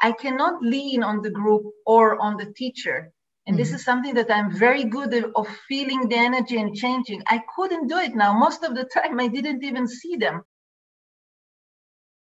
I 0.00 0.12
cannot 0.12 0.62
lean 0.62 1.02
on 1.02 1.20
the 1.20 1.30
group 1.30 1.64
or 1.84 2.18
on 2.18 2.38
the 2.38 2.50
teacher 2.54 3.12
And 3.46 3.54
mm-hmm. 3.54 3.58
this 3.60 3.74
is 3.74 3.84
something 3.84 4.14
that 4.14 4.30
I'm 4.30 4.50
very 4.50 4.84
good 4.84 5.12
at, 5.12 5.24
of 5.36 5.46
feeling 5.68 6.08
the 6.08 6.16
energy 6.16 6.56
and 6.56 6.74
changing. 6.74 7.22
I 7.26 7.42
couldn't 7.54 7.88
do 7.88 7.98
it 7.98 8.14
now. 8.14 8.32
Most 8.38 8.64
of 8.64 8.74
the 8.74 8.84
time, 8.84 9.20
I 9.20 9.28
didn't 9.28 9.62
even 9.62 9.86
see 9.86 10.16
them. 10.16 10.42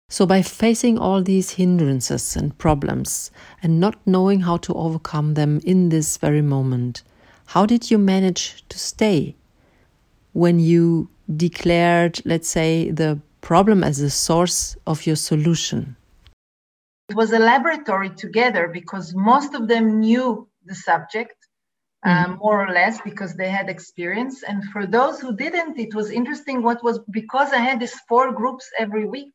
So, 0.10 0.26
by 0.26 0.42
facing 0.42 0.98
all 0.98 1.22
these 1.22 1.52
hindrances 1.52 2.36
and 2.36 2.58
problems 2.58 3.30
and 3.62 3.80
not 3.80 3.96
knowing 4.08 4.40
how 4.42 4.58
to 4.58 4.74
overcome 4.74 5.36
them 5.36 5.62
in 5.64 5.90
this 5.90 6.18
very 6.18 6.42
moment, 6.42 7.04
how 7.54 7.66
did 7.66 7.90
you 7.90 7.98
manage 7.98 8.64
to 8.70 8.78
stay 8.78 9.36
when 10.34 10.60
you 10.60 11.10
declared, 11.36 12.22
let's 12.24 12.48
say, 12.48 12.92
the 12.92 13.20
problem 13.42 13.84
as 13.84 13.98
the 13.98 14.10
source 14.10 14.78
of 14.86 15.08
your 15.08 15.16
solution? 15.16 15.96
It 17.10 17.16
was 17.16 17.32
a 17.34 17.40
laboratory 17.40 18.12
together 18.12 18.68
because 18.68 19.16
most 19.16 19.56
of 19.56 19.68
them 19.68 20.00
knew 20.00 20.48
the 20.66 20.76
subject. 20.76 21.36
Um, 22.06 22.12
mm-hmm. 22.12 22.34
more 22.36 22.66
or 22.66 22.72
less 22.72 23.02
because 23.02 23.36
they 23.36 23.50
had 23.50 23.68
experience 23.68 24.42
and 24.44 24.64
for 24.72 24.86
those 24.88 25.20
who 25.20 25.36
didn't 25.36 25.78
it 25.78 25.94
was 25.94 26.12
interesting 26.12 26.64
what 26.64 26.82
was 26.82 26.98
because 27.12 27.52
i 27.52 27.58
had 27.58 27.82
these 27.82 28.00
four 28.08 28.32
groups 28.32 28.66
every 28.80 29.06
week 29.06 29.34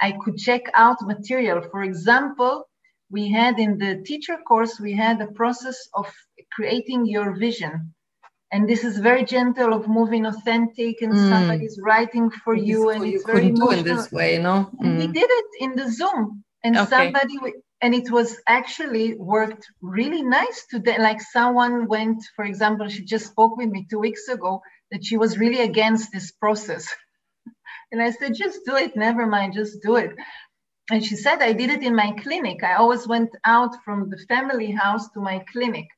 I 0.00 0.12
could 0.12 0.36
check 0.36 0.62
out 0.74 0.96
material. 1.02 1.62
For 1.70 1.82
example, 1.82 2.68
we 3.10 3.30
had 3.30 3.58
in 3.58 3.78
the 3.78 4.02
teacher 4.04 4.38
course, 4.46 4.80
we 4.80 4.92
had 4.92 5.20
a 5.20 5.26
process 5.28 5.88
of 5.94 6.12
creating 6.52 7.06
your 7.06 7.36
vision. 7.36 7.94
And 8.52 8.68
this 8.68 8.84
is 8.84 8.98
very 8.98 9.24
gentle 9.24 9.72
of 9.72 9.88
moving 9.88 10.26
authentic 10.26 11.02
and 11.02 11.12
mm. 11.12 11.28
somebody's 11.28 11.78
writing 11.82 12.30
for 12.30 12.54
it's 12.54 12.66
you. 12.66 12.90
And 12.90 13.06
you 13.06 13.16
it's 13.16 13.24
very 13.24 13.50
do 13.50 13.70
in 13.70 13.84
this 13.84 14.12
way, 14.12 14.38
no? 14.38 14.70
Mm. 14.80 14.98
we 14.98 15.06
did 15.08 15.28
it 15.28 15.46
in 15.60 15.74
the 15.74 15.90
Zoom. 15.90 16.44
And 16.62 16.76
okay. 16.76 16.88
somebody, 16.88 17.34
and 17.82 17.94
it 17.94 18.10
was 18.10 18.40
actually 18.46 19.14
worked 19.16 19.66
really 19.82 20.22
nice 20.22 20.66
today. 20.70 20.98
Like 20.98 21.20
someone 21.20 21.88
went, 21.88 22.22
for 22.36 22.44
example, 22.44 22.88
she 22.88 23.04
just 23.04 23.26
spoke 23.26 23.56
with 23.56 23.68
me 23.68 23.86
two 23.90 23.98
weeks 23.98 24.28
ago 24.28 24.62
that 24.90 25.04
she 25.04 25.16
was 25.16 25.36
really 25.36 25.60
against 25.60 26.12
this 26.12 26.30
process. 26.30 26.86
And 27.92 28.02
I 28.02 28.10
said, 28.10 28.34
just 28.34 28.60
do 28.66 28.74
it. 28.74 28.96
Never 28.96 29.24
mind, 29.24 29.54
just 29.54 29.80
do 29.80 29.94
it. 29.96 30.16
And 30.90 31.04
she 31.04 31.16
said, 31.16 31.40
I 31.40 31.52
did 31.52 31.70
it 31.70 31.82
in 31.82 31.96
my 31.96 32.12
clinic. 32.22 32.62
I 32.62 32.74
always 32.74 33.08
went 33.08 33.30
out 33.44 33.74
from 33.84 34.10
the 34.10 34.18
family 34.28 34.70
house 34.70 35.10
to 35.12 35.20
my 35.20 35.44
clinic. 35.50 35.88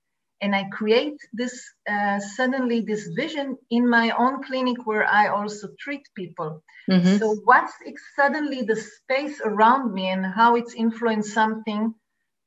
And 0.40 0.54
I 0.54 0.64
create 0.64 1.18
this 1.32 1.54
uh, 1.90 2.20
suddenly 2.20 2.82
this 2.82 3.08
vision 3.16 3.56
in 3.70 3.88
my 3.88 4.10
own 4.10 4.44
clinic 4.44 4.76
where 4.84 5.06
I 5.06 5.28
also 5.28 5.68
treat 5.80 6.06
people. 6.14 6.62
Mm-hmm. 6.90 7.16
So 7.16 7.36
what's 7.44 7.72
suddenly 8.14 8.62
the 8.62 8.76
space 8.76 9.40
around 9.42 9.94
me 9.94 10.08
and 10.08 10.24
how 10.24 10.54
it's 10.54 10.74
influenced 10.74 11.32
something 11.32 11.94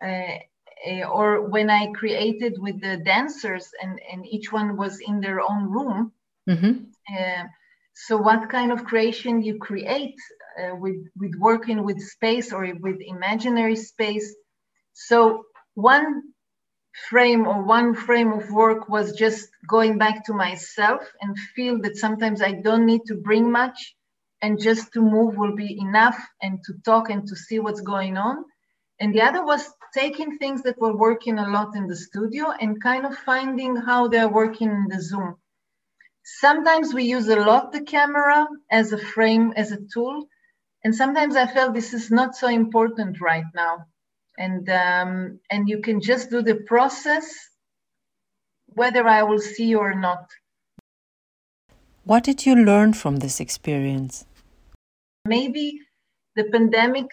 uh, 0.05 0.37
uh, 0.87 1.03
or 1.11 1.49
when 1.49 1.69
I 1.69 1.91
created 1.91 2.57
with 2.57 2.79
the 2.79 2.97
dancers 2.97 3.69
and, 3.81 3.99
and 4.11 4.25
each 4.25 4.51
one 4.51 4.77
was 4.77 4.99
in 4.99 5.19
their 5.19 5.41
own 5.41 5.69
room, 5.69 6.13
mm-hmm. 6.49 6.85
uh, 7.13 7.43
so 7.93 8.15
what 8.15 8.49
kind 8.49 8.71
of 8.71 8.85
creation 8.85 9.41
you 9.41 9.57
create 9.57 10.15
uh, 10.57 10.75
with, 10.75 10.97
with 11.17 11.33
working 11.37 11.83
with 11.83 12.01
space 12.01 12.51
or 12.53 12.67
with 12.79 12.97
imaginary 13.01 13.75
space. 13.75 14.35
So 14.93 15.45
one 15.75 16.23
frame 17.09 17.47
or 17.47 17.63
one 17.63 17.93
frame 17.93 18.31
of 18.33 18.49
work 18.51 18.89
was 18.89 19.13
just 19.13 19.49
going 19.67 19.97
back 19.97 20.25
to 20.25 20.33
myself 20.33 21.01
and 21.21 21.37
feel 21.55 21.79
that 21.81 21.97
sometimes 21.97 22.41
I 22.41 22.53
don't 22.53 22.85
need 22.85 23.05
to 23.07 23.15
bring 23.15 23.51
much 23.51 23.95
and 24.41 24.59
just 24.59 24.93
to 24.93 25.01
move 25.01 25.37
will 25.37 25.55
be 25.55 25.79
enough 25.79 26.17
and 26.41 26.59
to 26.65 26.73
talk 26.85 27.09
and 27.09 27.27
to 27.27 27.35
see 27.35 27.59
what's 27.59 27.81
going 27.81 28.17
on. 28.17 28.45
And 28.99 29.13
the 29.13 29.21
other 29.21 29.45
was 29.45 29.69
taking 29.93 30.37
things 30.37 30.63
that 30.63 30.79
were 30.79 30.95
working 30.95 31.39
a 31.39 31.49
lot 31.49 31.75
in 31.75 31.87
the 31.87 31.95
studio 31.95 32.51
and 32.59 32.81
kind 32.81 33.05
of 33.05 33.17
finding 33.17 33.75
how 33.75 34.07
they're 34.07 34.29
working 34.29 34.69
in 34.69 34.87
the 34.89 35.01
Zoom. 35.01 35.35
Sometimes 36.23 36.93
we 36.93 37.03
use 37.05 37.27
a 37.27 37.37
lot 37.37 37.71
the 37.71 37.81
camera 37.81 38.47
as 38.69 38.91
a 38.91 38.97
frame, 38.97 39.53
as 39.55 39.71
a 39.71 39.79
tool. 39.93 40.27
And 40.83 40.95
sometimes 40.95 41.35
I 41.35 41.45
felt 41.45 41.73
this 41.73 41.93
is 41.93 42.09
not 42.09 42.35
so 42.35 42.47
important 42.47 43.19
right 43.19 43.45
now. 43.53 43.85
And, 44.37 44.69
um, 44.69 45.39
and 45.51 45.67
you 45.67 45.81
can 45.81 45.99
just 45.99 46.29
do 46.29 46.41
the 46.41 46.55
process 46.55 47.25
whether 48.73 49.05
I 49.07 49.23
will 49.23 49.39
see 49.39 49.65
you 49.65 49.79
or 49.79 49.93
not. 49.93 50.25
What 52.05 52.23
did 52.23 52.45
you 52.45 52.55
learn 52.55 52.93
from 52.93 53.17
this 53.17 53.39
experience? 53.39 54.25
Maybe 55.25 55.79
the 56.35 56.45
pandemic 56.45 57.07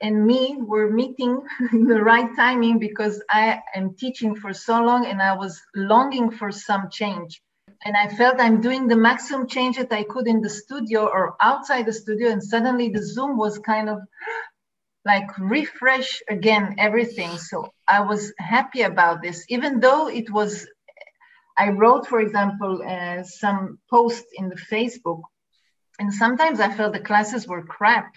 and 0.00 0.26
me 0.26 0.56
were 0.58 0.90
meeting 0.90 1.40
in 1.72 1.86
the 1.86 2.02
right 2.02 2.28
timing 2.36 2.78
because 2.78 3.22
I 3.30 3.60
am 3.74 3.94
teaching 3.94 4.36
for 4.36 4.52
so 4.52 4.82
long 4.82 5.06
and 5.06 5.22
I 5.22 5.34
was 5.34 5.60
longing 5.74 6.30
for 6.30 6.52
some 6.52 6.90
change 6.90 7.40
and 7.84 7.96
I 7.96 8.08
felt 8.08 8.40
I'm 8.40 8.60
doing 8.60 8.88
the 8.88 8.96
maximum 8.96 9.46
change 9.46 9.76
that 9.76 9.92
I 9.92 10.02
could 10.04 10.26
in 10.26 10.40
the 10.40 10.50
studio 10.50 11.06
or 11.06 11.36
outside 11.40 11.86
the 11.86 11.92
studio, 11.92 12.30
and 12.30 12.42
suddenly 12.42 12.88
the 12.88 13.02
Zoom 13.02 13.36
was 13.36 13.58
kind 13.58 13.88
of 13.88 14.00
like 15.04 15.38
refresh 15.38 16.20
again 16.28 16.74
everything. 16.78 17.38
So 17.38 17.72
I 17.86 18.00
was 18.00 18.32
happy 18.38 18.82
about 18.82 19.22
this, 19.22 19.44
even 19.48 19.80
though 19.80 20.08
it 20.08 20.30
was. 20.30 20.66
I 21.56 21.70
wrote, 21.70 22.06
for 22.06 22.20
example, 22.20 22.82
uh, 22.86 23.24
some 23.24 23.80
posts 23.90 24.30
in 24.34 24.48
the 24.48 24.60
Facebook, 24.70 25.22
and 25.98 26.14
sometimes 26.14 26.60
I 26.60 26.72
felt 26.72 26.92
the 26.92 27.00
classes 27.00 27.48
were 27.48 27.64
crap. 27.64 28.14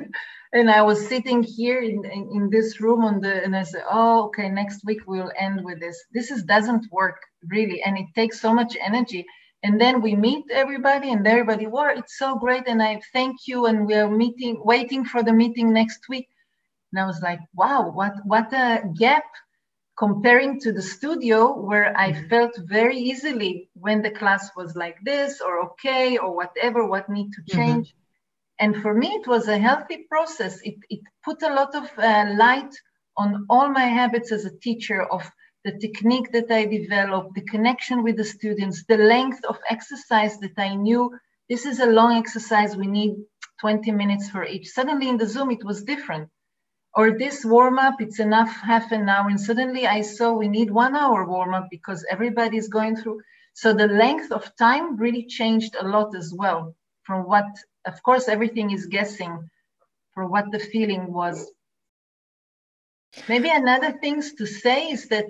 and 0.52 0.70
I 0.70 0.82
was 0.82 1.08
sitting 1.08 1.42
here 1.42 1.80
in, 1.80 2.04
in, 2.04 2.30
in, 2.34 2.50
this 2.50 2.82
room 2.82 3.02
on 3.02 3.22
the, 3.22 3.42
and 3.42 3.56
I 3.56 3.62
said, 3.62 3.84
oh, 3.90 4.26
okay, 4.26 4.50
next 4.50 4.84
week 4.84 5.00
we'll 5.06 5.32
end 5.38 5.64
with 5.64 5.80
this. 5.80 6.04
This 6.12 6.30
is, 6.30 6.42
doesn't 6.42 6.92
work 6.92 7.16
really, 7.48 7.82
and 7.82 7.98
it 7.98 8.06
takes 8.14 8.40
so 8.40 8.52
much 8.52 8.76
energy. 8.80 9.26
And 9.62 9.80
then 9.80 10.02
we 10.02 10.16
meet 10.16 10.44
everybody, 10.50 11.12
and 11.12 11.26
everybody, 11.26 11.66
wow, 11.66 11.90
it's 11.94 12.18
so 12.18 12.36
great, 12.36 12.64
and 12.66 12.82
I 12.82 13.00
thank 13.12 13.46
you, 13.46 13.66
and 13.66 13.86
we 13.86 13.94
are 13.94 14.10
meeting, 14.10 14.60
waiting 14.64 15.04
for 15.04 15.22
the 15.22 15.32
meeting 15.32 15.72
next 15.72 16.08
week. 16.08 16.28
And 16.92 17.00
I 17.00 17.06
was 17.06 17.20
like, 17.22 17.40
wow, 17.54 17.90
what 17.90 18.14
what 18.24 18.52
a 18.52 18.82
gap 18.98 19.24
comparing 19.96 20.58
to 20.60 20.72
the 20.72 20.82
studio 20.82 21.58
where 21.58 21.96
I 21.96 22.12
mm-hmm. 22.12 22.28
felt 22.28 22.56
very 22.64 22.98
easily 22.98 23.68
when 23.74 24.02
the 24.02 24.10
class 24.10 24.50
was 24.56 24.74
like 24.74 24.96
this 25.04 25.40
or 25.40 25.60
okay 25.66 26.18
or 26.18 26.34
whatever, 26.34 26.86
what 26.86 27.08
need 27.08 27.30
to 27.32 27.42
mm-hmm. 27.42 27.56
change. 27.56 27.88
Mm-hmm 27.88 28.02
and 28.62 28.80
for 28.80 28.94
me, 28.94 29.08
it 29.08 29.26
was 29.26 29.48
a 29.48 29.58
healthy 29.58 30.06
process. 30.08 30.60
It, 30.62 30.76
it 30.88 31.00
put 31.24 31.42
a 31.42 31.52
lot 31.52 31.74
of 31.74 31.90
uh, 31.98 32.32
light 32.36 32.72
on 33.16 33.44
all 33.50 33.68
my 33.68 33.86
habits 33.86 34.30
as 34.30 34.44
a 34.44 34.56
teacher 34.58 35.02
of 35.02 35.28
the 35.64 35.78
technique 35.78 36.32
that 36.32 36.50
I 36.50 36.64
developed, 36.64 37.34
the 37.34 37.42
connection 37.42 38.02
with 38.02 38.16
the 38.16 38.24
students, 38.24 38.84
the 38.84 38.96
length 38.96 39.44
of 39.44 39.58
exercise 39.68 40.38
that 40.38 40.58
I 40.58 40.74
knew 40.74 41.10
this 41.48 41.66
is 41.66 41.80
a 41.80 41.86
long 41.86 42.16
exercise, 42.16 42.76
we 42.76 42.86
need 42.86 43.14
20 43.60 43.90
minutes 43.92 44.28
for 44.30 44.44
each. 44.44 44.68
Suddenly 44.68 45.08
in 45.08 45.18
the 45.18 45.26
Zoom, 45.26 45.50
it 45.50 45.64
was 45.64 45.84
different. 45.84 46.28
Or 46.94 47.16
this 47.16 47.44
warm 47.44 47.78
up, 47.78 48.00
it's 48.00 48.20
enough 48.20 48.50
half 48.50 48.92
an 48.92 49.08
hour. 49.08 49.28
And 49.28 49.40
suddenly 49.40 49.86
I 49.86 50.02
saw 50.02 50.32
we 50.32 50.48
need 50.48 50.70
one 50.70 50.94
hour 50.96 51.26
warm 51.26 51.54
up 51.54 51.68
because 51.70 52.04
everybody's 52.10 52.68
going 52.68 52.96
through. 52.96 53.20
So 53.54 53.72
the 53.72 53.86
length 53.86 54.32
of 54.32 54.54
time 54.56 54.96
really 54.96 55.26
changed 55.26 55.76
a 55.78 55.86
lot 55.86 56.14
as 56.16 56.32
well 56.34 56.74
from 57.04 57.26
what 57.26 57.46
of 57.84 58.02
course, 58.02 58.28
everything 58.28 58.70
is 58.70 58.86
guessing 58.86 59.50
for 60.14 60.26
what 60.26 60.50
the 60.50 60.58
feeling 60.58 61.12
was. 61.12 61.50
Maybe 63.28 63.50
another 63.50 63.92
things 63.92 64.34
to 64.34 64.46
say 64.46 64.90
is 64.90 65.08
that 65.08 65.26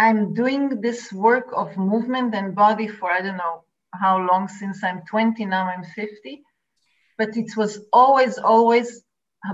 I'm 0.00 0.32
doing 0.32 0.80
this 0.80 1.12
work 1.12 1.48
of 1.52 1.76
movement 1.76 2.34
and 2.34 2.54
body 2.54 2.88
for 2.88 3.10
I 3.10 3.20
don't 3.20 3.36
know 3.36 3.64
how 4.02 4.14
long 4.30 4.48
since 4.48 4.82
I'm 4.82 5.02
20 5.10 5.44
now 5.44 5.66
I'm 5.66 5.84
50 5.84 6.42
but 7.18 7.36
it 7.36 7.50
was 7.54 7.72
always 7.92 8.38
always 8.38 9.02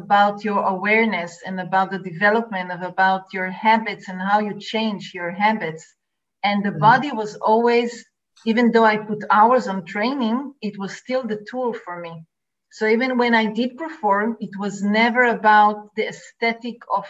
about 0.00 0.44
your 0.44 0.62
awareness 0.74 1.32
and 1.44 1.58
about 1.60 1.90
the 1.90 1.98
development 1.98 2.70
of 2.70 2.82
about 2.82 3.24
your 3.32 3.50
habits 3.50 4.08
and 4.08 4.20
how 4.20 4.38
you 4.38 4.54
change 4.60 5.12
your 5.12 5.32
habits 5.32 5.84
and 6.44 6.64
the 6.64 6.70
mm-hmm. 6.70 6.88
body 6.88 7.10
was 7.10 7.34
always 7.36 8.04
even 8.44 8.70
though 8.70 8.84
I 8.84 8.98
put 8.98 9.24
hours 9.30 9.66
on 9.66 9.84
training, 9.84 10.54
it 10.62 10.78
was 10.78 10.96
still 10.96 11.24
the 11.26 11.44
tool 11.50 11.72
for 11.72 12.00
me. 12.00 12.24
So 12.70 12.86
even 12.86 13.18
when 13.18 13.34
I 13.34 13.46
did 13.46 13.76
perform, 13.76 14.36
it 14.38 14.54
was 14.56 14.82
never 14.82 15.24
about 15.24 15.94
the 15.96 16.06
aesthetic 16.08 16.76
of 16.98 17.06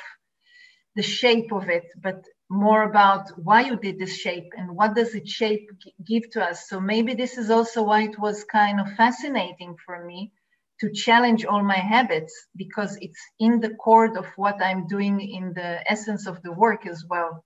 the 0.94 1.02
shape 1.02 1.52
of 1.52 1.68
it, 1.68 1.86
but 2.00 2.24
more 2.48 2.84
about 2.84 3.28
why 3.38 3.62
you 3.62 3.76
did 3.76 3.98
this 3.98 4.16
shape 4.16 4.52
and 4.56 4.76
what 4.76 4.94
does 4.94 5.14
it 5.14 5.28
shape 5.28 5.68
give 6.04 6.30
to 6.30 6.44
us. 6.44 6.68
So 6.68 6.80
maybe 6.80 7.14
this 7.14 7.38
is 7.38 7.50
also 7.50 7.82
why 7.82 8.02
it 8.02 8.18
was 8.18 8.44
kind 8.44 8.80
of 8.80 8.92
fascinating 8.92 9.76
for 9.84 10.04
me 10.04 10.32
to 10.80 10.92
challenge 10.92 11.44
all 11.44 11.62
my 11.62 11.76
habits 11.76 12.32
because 12.54 12.96
it's 13.00 13.20
in 13.40 13.60
the 13.60 13.74
core 13.74 14.16
of 14.16 14.26
what 14.36 14.62
I'm 14.62 14.86
doing 14.86 15.20
in 15.20 15.54
the 15.54 15.90
essence 15.90 16.26
of 16.26 16.42
the 16.42 16.52
work 16.52 16.86
as 16.86 17.04
well. 17.08 17.44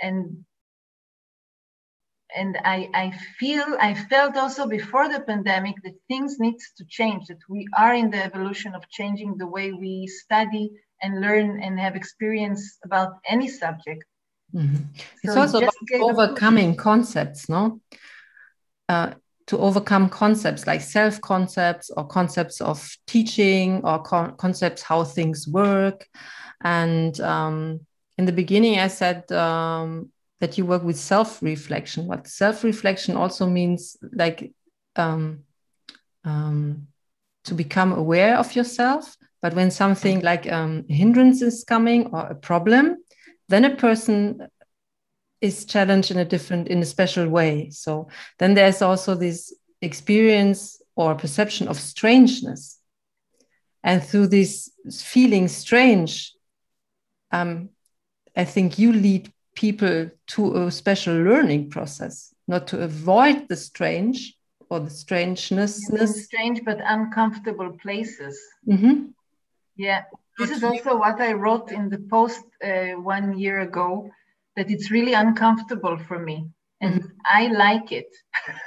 And 0.00 0.44
and 2.36 2.56
I, 2.64 2.88
I 2.94 3.10
feel 3.40 3.64
I 3.80 3.94
felt 3.94 4.36
also 4.36 4.68
before 4.68 5.08
the 5.08 5.20
pandemic 5.20 5.74
that 5.82 5.98
things 6.08 6.38
needs 6.38 6.72
to 6.78 6.84
change 6.88 7.26
that 7.26 7.40
we 7.48 7.66
are 7.76 7.92
in 7.92 8.10
the 8.10 8.24
evolution 8.24 8.74
of 8.74 8.88
changing 8.88 9.36
the 9.36 9.48
way 9.48 9.72
we 9.72 10.06
study 10.06 10.70
and 11.02 11.20
learn 11.20 11.62
and 11.62 11.78
have 11.78 11.96
experience 11.96 12.78
about 12.84 13.12
any 13.28 13.48
subject 13.48 14.04
Mm-hmm. 14.54 14.82
It's 15.22 15.34
so 15.34 15.40
also 15.40 15.58
about 15.58 15.74
overcoming 16.00 16.74
concepts, 16.74 17.48
no? 17.48 17.80
Uh, 18.88 19.12
to 19.46 19.58
overcome 19.58 20.08
concepts 20.08 20.66
like 20.66 20.80
self 20.80 21.20
concepts 21.20 21.90
or 21.90 22.06
concepts 22.06 22.60
of 22.60 22.96
teaching 23.06 23.80
or 23.84 24.00
co- 24.02 24.32
concepts 24.32 24.82
how 24.82 25.04
things 25.04 25.46
work. 25.48 26.06
And 26.62 27.18
um, 27.20 27.80
in 28.18 28.26
the 28.26 28.32
beginning, 28.32 28.78
I 28.78 28.88
said 28.88 29.30
um, 29.32 30.10
that 30.40 30.58
you 30.58 30.66
work 30.66 30.82
with 30.82 30.96
self 30.96 31.42
reflection. 31.42 32.06
What 32.06 32.26
self 32.26 32.64
reflection 32.64 33.16
also 33.16 33.46
means, 33.46 33.96
like, 34.12 34.52
um, 34.96 35.44
um, 36.24 36.88
to 37.44 37.54
become 37.54 37.92
aware 37.92 38.36
of 38.36 38.54
yourself. 38.54 39.16
But 39.42 39.54
when 39.54 39.70
something 39.70 40.20
like 40.20 40.50
um, 40.50 40.84
a 40.88 40.92
hindrance 40.92 41.42
is 41.42 41.64
coming 41.64 42.06
or 42.12 42.26
a 42.26 42.34
problem, 42.34 42.98
then 43.48 43.64
a 43.64 43.74
person 43.74 44.48
is 45.40 45.64
challenged 45.64 46.10
in 46.10 46.18
a 46.18 46.24
different, 46.24 46.68
in 46.68 46.82
a 46.82 46.86
special 46.86 47.28
way. 47.28 47.70
So 47.70 48.08
then 48.38 48.54
there's 48.54 48.82
also 48.82 49.14
this 49.14 49.54
experience 49.80 50.82
or 50.94 51.14
perception 51.14 51.68
of 51.68 51.78
strangeness. 51.78 52.78
And 53.82 54.02
through 54.02 54.26
this 54.26 54.70
feeling 55.02 55.48
strange, 55.48 56.34
um, 57.32 57.70
I 58.36 58.44
think 58.44 58.78
you 58.78 58.92
lead 58.92 59.32
people 59.54 60.10
to 60.28 60.56
a 60.56 60.70
special 60.70 61.14
learning 61.14 61.70
process, 61.70 62.34
not 62.46 62.66
to 62.68 62.82
avoid 62.82 63.48
the 63.48 63.56
strange 63.56 64.36
or 64.68 64.80
the 64.80 64.90
strangeness. 64.90 65.82
Strange 66.24 66.60
but 66.64 66.78
uncomfortable 66.84 67.72
places. 67.82 68.38
Mm-hmm. 68.68 69.06
Yeah, 69.88 70.02
this 70.38 70.50
is 70.50 70.62
also 70.62 70.96
what 70.96 71.20
I 71.20 71.32
wrote 71.32 71.70
in 71.70 71.88
the 71.88 72.02
post 72.14 72.44
uh, 72.62 73.00
one 73.16 73.38
year 73.38 73.60
ago 73.60 74.10
that 74.56 74.70
it's 74.70 74.90
really 74.90 75.14
uncomfortable 75.14 75.96
for 76.08 76.18
me 76.18 76.50
and 76.80 77.02
mm-hmm. 77.02 77.08
I 77.24 77.48
like 77.48 77.92
it. 77.92 78.10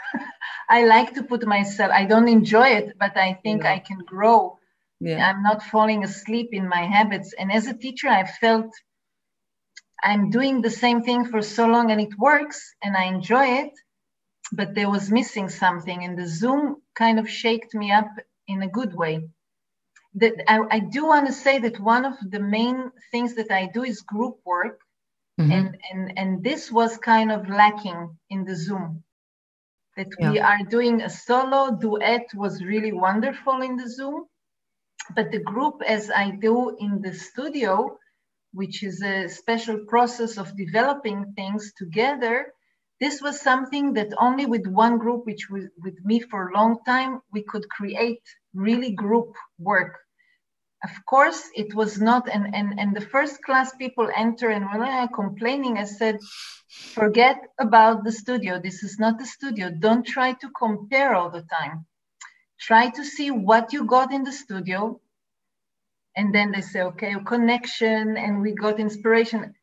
I 0.69 0.85
like 0.85 1.13
to 1.15 1.23
put 1.23 1.45
myself, 1.45 1.91
I 1.91 2.05
don't 2.05 2.27
enjoy 2.27 2.69
it, 2.69 2.93
but 2.99 3.17
I 3.17 3.39
think 3.43 3.63
yeah. 3.63 3.73
I 3.73 3.79
can 3.79 3.99
grow. 3.99 4.57
Yeah. 4.99 5.27
I'm 5.27 5.43
not 5.43 5.63
falling 5.63 6.03
asleep 6.03 6.49
in 6.51 6.67
my 6.67 6.83
habits. 6.97 7.33
And 7.37 7.51
as 7.51 7.67
a 7.67 7.73
teacher, 7.73 8.07
I 8.07 8.25
felt 8.25 8.71
I'm 10.03 10.29
doing 10.29 10.61
the 10.61 10.69
same 10.69 11.03
thing 11.03 11.25
for 11.25 11.41
so 11.41 11.67
long 11.67 11.91
and 11.91 11.99
it 11.99 12.17
works 12.17 12.59
and 12.83 12.95
I 12.95 13.05
enjoy 13.05 13.45
it, 13.63 13.73
but 14.51 14.73
there 14.75 14.89
was 14.89 15.11
missing 15.11 15.49
something. 15.49 16.03
And 16.03 16.17
the 16.17 16.27
Zoom 16.27 16.77
kind 16.95 17.19
of 17.19 17.29
shaked 17.29 17.73
me 17.73 17.91
up 17.91 18.09
in 18.47 18.61
a 18.61 18.69
good 18.69 18.93
way. 18.93 19.27
That 20.15 20.33
I, 20.47 20.59
I 20.69 20.79
do 20.79 21.05
want 21.05 21.27
to 21.27 21.33
say 21.33 21.59
that 21.59 21.79
one 21.79 22.05
of 22.05 22.15
the 22.29 22.39
main 22.39 22.91
things 23.11 23.35
that 23.35 23.51
I 23.51 23.69
do 23.73 23.83
is 23.83 24.01
group 24.01 24.37
work. 24.45 24.79
Mm-hmm. 25.39 25.51
And, 25.51 25.77
and, 25.91 26.19
and 26.19 26.43
this 26.43 26.71
was 26.71 26.97
kind 26.97 27.31
of 27.31 27.49
lacking 27.49 28.15
in 28.29 28.45
the 28.45 28.55
Zoom. 28.55 29.03
That 29.97 30.07
yeah. 30.19 30.31
we 30.31 30.39
are 30.39 30.59
doing 30.69 31.01
a 31.01 31.09
solo 31.09 31.75
duet 31.75 32.27
was 32.35 32.63
really 32.63 32.91
wonderful 32.91 33.61
in 33.61 33.75
the 33.75 33.89
Zoom. 33.89 34.25
But 35.15 35.31
the 35.31 35.39
group, 35.39 35.81
as 35.85 36.11
I 36.11 36.31
do 36.31 36.77
in 36.79 37.01
the 37.01 37.13
studio, 37.13 37.97
which 38.53 38.83
is 38.83 39.01
a 39.01 39.27
special 39.27 39.79
process 39.87 40.37
of 40.37 40.55
developing 40.55 41.33
things 41.35 41.73
together, 41.77 42.53
this 42.99 43.21
was 43.21 43.41
something 43.41 43.93
that 43.93 44.13
only 44.17 44.45
with 44.45 44.65
one 44.67 44.97
group, 44.97 45.25
which 45.25 45.49
was 45.49 45.65
with 45.83 45.97
me 46.05 46.19
for 46.19 46.49
a 46.49 46.53
long 46.53 46.77
time, 46.85 47.21
we 47.33 47.43
could 47.43 47.67
create 47.69 48.21
really 48.53 48.91
group 48.91 49.35
work. 49.59 49.99
Of 50.83 50.91
course 51.05 51.41
it 51.55 51.73
was 51.73 51.99
not 52.01 52.27
and 52.27 52.53
and, 52.53 52.79
and 52.79 52.95
the 52.95 53.07
first 53.13 53.41
class 53.43 53.73
people 53.75 54.09
enter 54.15 54.49
and 54.49 54.65
were 54.65 54.79
like 54.79 55.13
complaining 55.13 55.77
i 55.77 55.85
said 55.85 56.19
forget 56.73 57.41
about 57.59 58.03
the 58.03 58.11
studio. 58.11 58.59
This 58.59 58.83
is 58.83 58.99
not 58.99 59.19
the 59.19 59.25
studio. 59.25 59.69
Don't 59.69 60.05
try 60.05 60.33
to 60.33 60.49
compare 60.49 61.13
all 61.15 61.29
the 61.29 61.43
time. 61.43 61.85
Try 62.59 62.89
to 62.89 63.03
see 63.03 63.29
what 63.31 63.73
you 63.73 63.85
got 63.85 64.11
in 64.11 64.23
the 64.23 64.31
studio. 64.31 64.99
And 66.15 66.33
then 66.33 66.51
they 66.51 66.61
say 66.61 66.81
okay 66.81 67.13
a 67.13 67.19
connection 67.19 68.17
and 68.17 68.41
we 68.41 68.53
got 68.53 68.79
inspiration. 68.79 69.55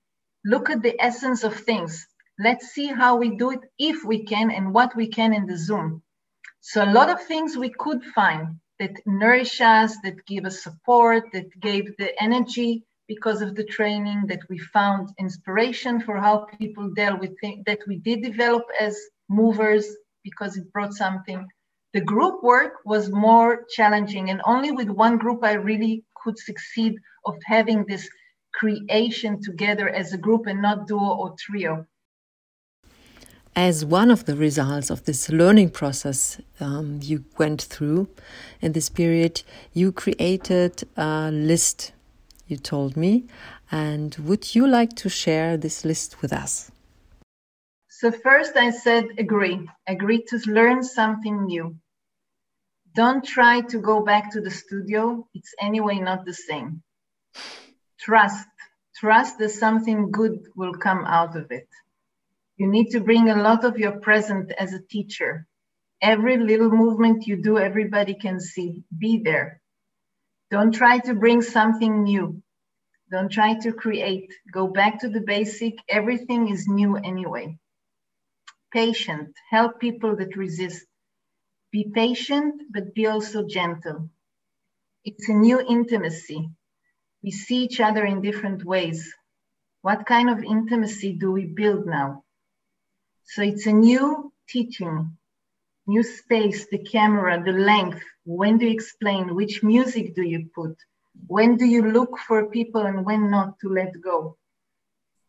Look 0.45 0.71
at 0.71 0.83
the 0.83 1.01
essence 1.01 1.45
of 1.45 1.55
things. 1.55 2.07
Let's 2.39 2.69
see 2.69 2.87
how 2.87 3.17
we 3.17 3.37
do 3.37 3.51
it 3.51 3.61
if 3.79 4.05
we 4.05 4.25
can 4.25 4.51
and 4.51 4.73
what 4.73 4.97
we 4.97 5.09
can 5.09 5.35
in 5.35 5.47
the 5.47 5.59
zoom. 5.59 6.03
So 6.61 6.83
a 6.83 6.93
lot 6.93 7.11
of 7.11 7.23
things 7.23 7.57
we 7.57 7.71
could 7.71 8.03
find 8.05 8.61
that 8.81 8.97
nourish 9.07 9.61
us, 9.61 9.97
that 10.03 10.27
give 10.27 10.45
us 10.45 10.65
support, 10.65 11.25
that 11.33 11.49
gave 11.61 11.97
the 11.99 12.11
energy 12.21 12.83
because 13.07 13.43
of 13.43 13.55
the 13.55 13.65
training, 13.65 14.25
that 14.27 14.41
we 14.49 14.59
found 14.59 15.11
inspiration 15.19 16.01
for 16.01 16.17
how 16.17 16.47
people 16.59 16.91
dealt 16.95 17.21
with 17.21 17.39
things 17.41 17.63
that 17.67 17.81
we 17.87 17.97
did 17.99 18.23
develop 18.23 18.65
as 18.81 18.99
movers 19.29 19.87
because 20.25 20.57
it 20.57 20.73
brought 20.73 20.95
something. 20.95 21.47
The 21.93 22.01
group 22.01 22.43
work 22.43 22.75
was 22.85 23.11
more 23.11 23.65
challenging, 23.69 24.31
and 24.31 24.41
only 24.45 24.73
with 24.73 24.89
one 24.89 25.19
group 25.19 25.45
I 25.45 25.55
really 25.55 26.05
could 26.23 26.39
succeed 26.39 26.95
of 27.27 27.37
having 27.45 27.85
this 27.85 28.09
creation 28.55 29.43
together 29.43 29.89
as 29.89 30.13
a 30.13 30.19
group 30.19 30.47
and 30.47 30.63
not 30.63 30.87
duo 30.87 31.17
or 31.17 31.35
trio 31.39 31.87
as 33.69 33.85
one 33.85 34.11
of 34.11 34.25
the 34.25 34.35
results 34.35 34.89
of 34.89 35.05
this 35.05 35.29
learning 35.29 35.69
process 35.69 36.41
um, 36.61 36.99
you 37.03 37.23
went 37.37 37.61
through 37.61 38.09
in 38.63 38.73
this 38.73 38.89
period, 38.89 39.43
you 39.75 39.93
created 39.93 40.83
a 40.97 41.31
list, 41.31 41.93
you 42.49 42.57
told 42.57 42.97
me. 42.97 43.27
And 43.71 44.17
would 44.27 44.55
you 44.55 44.67
like 44.67 44.97
to 45.03 45.11
share 45.11 45.59
this 45.59 45.85
list 45.85 46.23
with 46.23 46.33
us? 46.33 46.71
So, 47.91 48.11
first 48.11 48.57
I 48.57 48.71
said 48.71 49.05
agree, 49.19 49.69
agree 49.87 50.23
to 50.31 50.37
learn 50.47 50.83
something 50.83 51.45
new. 51.45 51.77
Don't 52.95 53.23
try 53.23 53.61
to 53.73 53.79
go 53.79 54.03
back 54.03 54.33
to 54.33 54.41
the 54.41 54.51
studio, 54.51 55.29
it's 55.35 55.55
anyway 55.61 55.99
not 55.99 56.25
the 56.25 56.39
same. 56.49 56.83
Trust, 58.01 58.49
trust 58.97 59.39
that 59.39 59.51
something 59.51 60.11
good 60.11 60.39
will 60.57 60.73
come 60.73 61.05
out 61.05 61.37
of 61.37 61.53
it 61.53 61.69
you 62.61 62.67
need 62.67 62.91
to 62.91 63.01
bring 63.01 63.31
a 63.31 63.43
lot 63.43 63.65
of 63.65 63.79
your 63.79 64.01
present 64.01 64.53
as 64.53 64.75
a 64.75 64.83
teacher. 64.83 65.47
Every 66.03 66.37
little 66.37 66.69
movement 66.71 67.27
you 67.27 67.43
do, 67.43 67.57
everybody 67.57 68.13
can 68.13 68.39
see. 68.39 68.85
Be 68.99 69.23
there. 69.25 69.63
Don't 70.51 70.71
try 70.71 70.99
to 70.99 71.15
bring 71.15 71.41
something 71.41 72.03
new. 72.03 72.43
Don't 73.11 73.33
try 73.33 73.55
to 73.61 73.73
create. 73.73 74.31
Go 74.53 74.67
back 74.67 75.01
to 75.01 75.09
the 75.09 75.23
basic. 75.23 75.77
Everything 75.89 76.51
is 76.51 76.69
new 76.69 76.97
anyway. 76.97 77.57
Patient. 78.75 79.35
Help 79.49 79.81
people 79.81 80.17
that 80.17 80.37
resist. 80.37 80.85
Be 81.73 81.91
patient, 81.95 82.61
but 82.71 82.95
be 82.95 83.07
also 83.07 83.47
gentle. 83.47 84.11
It's 85.07 85.31
a 85.31 85.33
new 85.33 85.63
intimacy. 85.67 86.51
We 87.23 87.31
see 87.31 87.65
each 87.65 87.81
other 87.81 88.05
in 88.05 88.21
different 88.21 88.67
ways. 88.67 89.15
What 89.81 90.05
kind 90.05 90.29
of 90.29 90.45
intimacy 90.45 91.15
do 91.15 91.33
we 91.33 91.47
build 91.47 91.87
now? 91.87 92.23
So 93.31 93.43
it's 93.43 93.67
a 93.67 93.73
new 93.73 94.33
teaching, 94.49 95.17
new 95.87 96.03
space, 96.03 96.67
the 96.69 96.79
camera, 96.79 97.41
the 97.41 97.53
length. 97.53 98.03
When 98.25 98.59
do 98.59 98.67
you 98.67 98.73
explain? 98.73 99.37
Which 99.37 99.63
music 99.63 100.17
do 100.17 100.23
you 100.23 100.51
put? 100.53 100.77
When 101.29 101.57
do 101.57 101.65
you 101.65 101.93
look 101.93 102.19
for 102.19 102.51
people 102.51 102.81
and 102.81 103.07
when 103.07 103.31
not 103.31 103.61
to 103.61 103.69
let 103.69 103.93
go? 104.01 104.37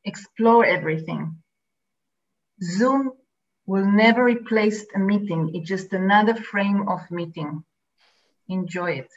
Explore 0.03 0.65
everything. 0.65 1.43
Zoom 2.63 3.11
will 3.67 3.85
never 3.85 4.23
replace 4.23 4.83
a 4.95 4.99
meeting. 4.99 5.51
It's 5.53 5.69
just 5.69 5.93
another 5.93 6.33
frame 6.33 6.89
of 6.89 7.01
meeting. 7.11 7.63
Enjoy 8.49 8.93
it. 8.93 9.11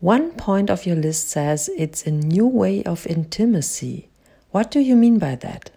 One 0.00 0.32
point 0.32 0.68
of 0.68 0.84
your 0.84 0.96
list 0.96 1.28
says 1.28 1.70
it's 1.76 2.04
a 2.08 2.10
new 2.10 2.48
way 2.48 2.82
of 2.82 3.06
intimacy. 3.06 4.10
What 4.50 4.72
do 4.72 4.80
you 4.80 4.96
mean 4.96 5.20
by 5.20 5.36
that? 5.36 5.67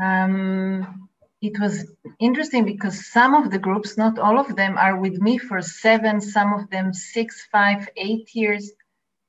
Um, 0.00 1.08
it 1.42 1.58
was 1.58 1.84
interesting 2.20 2.64
because 2.64 3.10
some 3.10 3.34
of 3.34 3.50
the 3.50 3.58
groups, 3.58 3.98
not 3.98 4.18
all 4.18 4.38
of 4.38 4.54
them, 4.54 4.78
are 4.78 4.96
with 4.96 5.20
me 5.20 5.38
for 5.38 5.60
seven, 5.60 6.20
some 6.20 6.52
of 6.52 6.70
them 6.70 6.94
six, 6.94 7.46
five, 7.50 7.88
eight 7.96 8.32
years. 8.32 8.70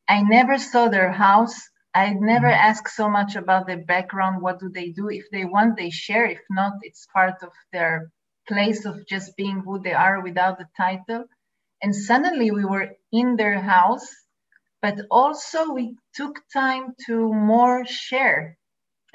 I 0.08 0.22
never 0.22 0.60
saw 0.60 0.90
their 0.90 1.12
house. 1.12 1.60
I 1.96 2.14
never 2.14 2.48
mm-hmm. 2.48 2.68
asked 2.70 2.96
so 2.96 3.10
much 3.10 3.36
about 3.36 3.66
their 3.66 3.84
background. 3.84 4.44
What 4.44 4.60
do 4.60 4.70
they 4.70 4.90
do? 4.90 5.10
If 5.10 5.26
they 5.32 5.46
want, 5.46 5.76
they 5.76 5.90
share. 5.90 6.26
If 6.28 6.42
not, 6.52 6.74
it's 6.84 7.08
part 7.08 7.42
of 7.42 7.52
their 7.72 8.12
place 8.48 8.86
of 8.86 9.08
just 9.08 9.36
being 9.36 9.62
who 9.62 9.80
they 9.80 9.94
are 9.94 10.22
without 10.22 10.60
the 10.60 10.68
title. 10.78 11.26
And 11.82 11.96
suddenly 11.96 12.52
we 12.52 12.64
were 12.64 12.92
in 13.12 13.38
their 13.38 13.60
house, 13.60 14.08
but 14.84 15.00
also 15.10 15.72
we 15.72 15.98
took 16.14 16.40
time 16.54 16.94
to 17.08 17.34
more 17.34 17.86
share 17.86 18.58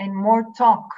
and 0.01 0.17
more 0.17 0.47
talk 0.57 0.89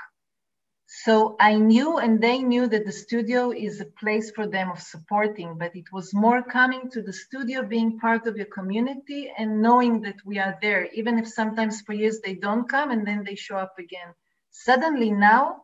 so 1.05 1.35
I 1.41 1.55
knew 1.57 1.97
and 1.97 2.21
they 2.21 2.41
knew 2.41 2.67
that 2.67 2.85
the 2.85 2.93
studio 2.93 3.53
is 3.53 3.81
a 3.81 3.87
place 3.87 4.31
for 4.33 4.47
them 4.47 4.71
of 4.71 4.81
supporting, 4.81 5.57
but 5.57 5.75
it 5.75 5.91
was 5.93 6.13
more 6.13 6.43
coming 6.43 6.91
to 6.91 7.01
the 7.01 7.13
studio, 7.13 7.63
being 7.63 7.99
part 7.99 8.27
of 8.27 8.37
your 8.37 8.47
community 8.47 9.33
and 9.39 9.63
knowing 9.63 10.03
that 10.03 10.17
we 10.27 10.39
are 10.39 10.59
there, 10.61 10.91
even 10.93 11.19
if 11.19 11.27
sometimes 11.27 11.81
for 11.81 11.95
years 11.95 12.21
they 12.21 12.35
don't 12.35 12.69
come 12.69 12.91
and 12.91 13.07
then 13.07 13.25
they 13.25 13.35
show 13.35 13.57
up 13.57 13.79
again. 13.79 14.13
Suddenly 14.51 15.11
now, 15.11 15.63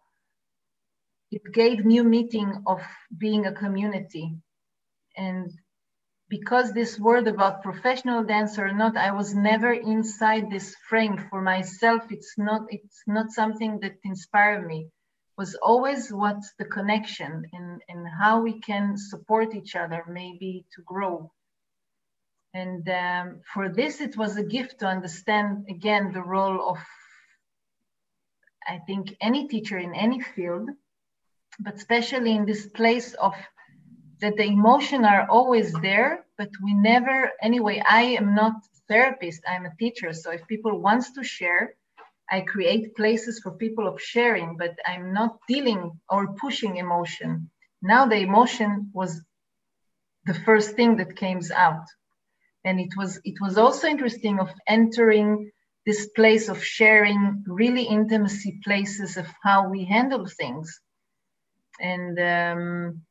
it 1.31 1.43
gave 1.53 1.85
new 1.85 2.03
meaning 2.03 2.63
of 2.67 2.81
being 3.19 3.45
a 3.45 3.53
community. 3.53 4.35
And 5.19 5.53
because 6.31 6.73
this 6.73 6.99
word 6.99 7.29
about 7.29 7.63
professional 7.63 8.25
dancer 8.25 8.65
or 8.65 8.73
not, 8.73 8.97
I 8.97 9.11
was 9.11 9.35
never 9.35 9.73
inside 9.75 10.51
this 10.51 10.75
frame 10.89 11.27
for 11.29 11.43
myself. 11.43 12.11
It's 12.11 12.39
not, 12.39 12.63
it's 12.71 13.03
not 13.07 13.33
something 13.33 13.81
that 13.81 13.97
inspired 14.03 14.67
me 14.67 14.89
was 15.37 15.55
always 15.57 16.11
what's 16.11 16.55
the 16.59 16.65
connection 16.65 17.45
and, 17.53 17.83
and 17.89 18.07
how 18.09 18.41
we 18.41 18.61
can 18.61 18.97
support 18.97 19.55
each 19.55 19.77
other, 19.77 20.03
maybe 20.09 20.65
to 20.75 20.83
grow. 20.83 21.31
And 22.55 22.89
um, 22.89 23.41
for 23.53 23.69
this, 23.69 24.01
it 24.01 24.17
was 24.17 24.37
a 24.37 24.43
gift 24.43 24.81
to 24.81 24.87
understand 24.87 25.67
again 25.69 26.13
the 26.13 26.23
role 26.23 26.71
of, 26.71 26.79
I 28.67 28.79
think, 28.87 29.15
any 29.21 29.47
teacher 29.47 29.77
in 29.77 29.95
any 29.95 30.21
field, 30.21 30.71
but 31.61 31.75
especially 31.75 32.33
in 32.33 32.47
this 32.47 32.67
place 32.67 33.13
of 33.15 33.35
that 34.21 34.37
the 34.37 34.45
emotion 34.45 35.05
are 35.05 35.29
always 35.29 35.73
there, 35.75 36.25
but 36.39 36.49
we 36.63 36.73
never, 36.73 37.31
anyway, 37.43 37.83
I 37.87 38.03
am 38.03 38.35
not 38.35 38.55
therapist, 38.89 39.43
I'm 39.47 39.67
a 39.67 39.77
teacher. 39.79 40.13
So 40.13 40.31
if 40.31 40.47
people 40.47 40.81
wants 40.81 41.13
to 41.13 41.23
share, 41.23 41.75
I 42.31 42.41
create 42.41 42.97
places 42.97 43.41
for 43.43 43.53
people 43.53 43.87
of 43.87 44.01
sharing, 44.01 44.57
but 44.57 44.75
I'm 44.87 45.13
not 45.13 45.39
dealing 45.49 46.01
or 46.09 46.35
pushing 46.35 46.77
emotion. 46.77 47.51
Now 47.83 48.07
the 48.07 48.17
emotion 48.17 48.91
was 48.93 49.23
the 50.25 50.35
first 50.35 50.75
thing 50.75 50.97
that 50.97 51.17
came 51.17 51.41
out. 51.55 51.85
And 52.65 52.81
it 52.81 52.93
was 52.97 53.21
it 53.25 53.37
was 53.41 53.57
also 53.57 53.87
interesting 53.87 54.41
of 54.41 54.51
entering 54.67 55.53
this 55.87 56.09
place 56.17 56.49
of 56.49 56.65
sharing 56.65 57.45
really 57.47 57.85
intimacy 57.85 58.59
places 58.65 59.17
of 59.17 59.27
how 59.43 59.69
we 59.69 59.85
handle 59.85 60.27
things. 60.27 60.81
And 61.81 62.19
um, 62.19 63.03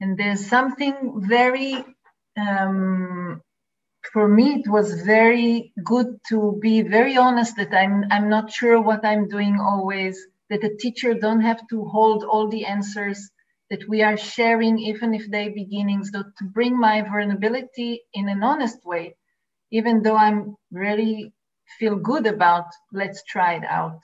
and 0.00 0.18
there's 0.18 0.46
something 0.46 1.20
very 1.28 1.84
um, 2.38 3.42
for 4.12 4.28
me 4.28 4.54
it 4.60 4.68
was 4.68 5.02
very 5.02 5.72
good 5.84 6.18
to 6.28 6.58
be 6.60 6.82
very 6.82 7.16
honest 7.16 7.56
that 7.56 7.72
i'm 7.74 8.04
i'm 8.10 8.28
not 8.28 8.50
sure 8.50 8.80
what 8.80 9.04
i'm 9.04 9.28
doing 9.28 9.58
always 9.60 10.26
that 10.50 10.60
the 10.60 10.76
teacher 10.78 11.14
don't 11.14 11.40
have 11.40 11.60
to 11.68 11.84
hold 11.86 12.24
all 12.24 12.48
the 12.48 12.64
answers 12.64 13.30
that 13.70 13.88
we 13.88 14.02
are 14.02 14.16
sharing 14.16 14.78
even 14.78 15.12
if 15.14 15.28
they 15.30 15.48
beginnings 15.48 16.10
to 16.12 16.24
bring 16.52 16.78
my 16.78 17.02
vulnerability 17.02 18.02
in 18.14 18.28
an 18.28 18.42
honest 18.42 18.78
way 18.84 19.14
even 19.70 20.02
though 20.02 20.16
i'm 20.16 20.56
really 20.70 21.32
feel 21.78 21.96
good 21.96 22.26
about 22.26 22.66
let's 22.92 23.22
try 23.24 23.54
it 23.54 23.64
out. 23.64 24.00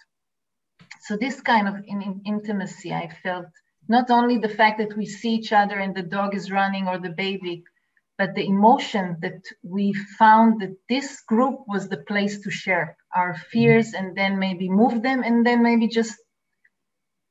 So 1.02 1.16
this 1.16 1.40
kind 1.40 1.68
of 1.68 1.76
in, 1.86 2.22
intimacy 2.26 2.92
i 2.92 3.08
felt 3.22 3.46
not 3.88 4.10
only 4.10 4.38
the 4.38 4.48
fact 4.48 4.78
that 4.78 4.96
we 4.96 5.06
see 5.06 5.34
each 5.34 5.52
other 5.52 5.78
and 5.78 5.94
the 5.94 6.02
dog 6.02 6.34
is 6.34 6.50
running 6.50 6.86
or 6.88 6.98
the 6.98 7.10
baby 7.10 7.64
but 8.18 8.34
the 8.34 8.46
emotion 8.46 9.16
that 9.20 9.40
we 9.62 9.92
found 10.18 10.60
that 10.60 10.76
this 10.88 11.22
group 11.22 11.60
was 11.66 11.88
the 11.88 11.98
place 12.08 12.40
to 12.40 12.50
share 12.50 12.96
our 13.14 13.34
fears 13.50 13.94
and 13.94 14.16
then 14.16 14.38
maybe 14.38 14.68
move 14.68 15.02
them 15.02 15.22
and 15.22 15.46
then 15.46 15.62
maybe 15.62 15.88
just 15.88 16.16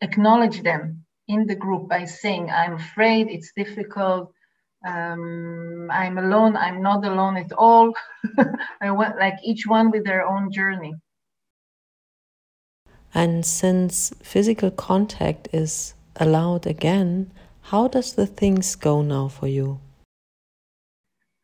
acknowledge 0.02 0.64
them 0.64 1.06
in 1.28 1.46
the 1.46 1.56
group 1.56 1.88
by 1.88 2.06
saying 2.06 2.50
i'm 2.50 2.74
afraid 2.74 3.28
it's 3.30 3.52
difficult 3.56 4.34
um, 4.86 5.90
i'm 5.92 6.18
alone 6.18 6.58
i'm 6.58 6.82
not 6.82 7.06
alone 7.06 7.38
at 7.38 7.52
all. 7.54 7.94
I 8.82 8.92
want 8.92 9.20
like 9.20 9.38
each 9.44 9.68
one 9.68 9.92
with 9.92 10.06
their 10.06 10.26
own 10.26 10.52
journey. 10.52 10.96
And 13.14 13.46
since 13.46 14.12
physical 14.24 14.72
contact 14.72 15.50
is 15.54 15.94
allowed 16.16 16.66
again 16.66 17.32
how 17.62 17.88
does 17.88 18.14
the 18.14 18.26
things 18.26 18.76
go 18.76 19.02
now 19.02 19.28
for 19.28 19.48
you 19.48 19.80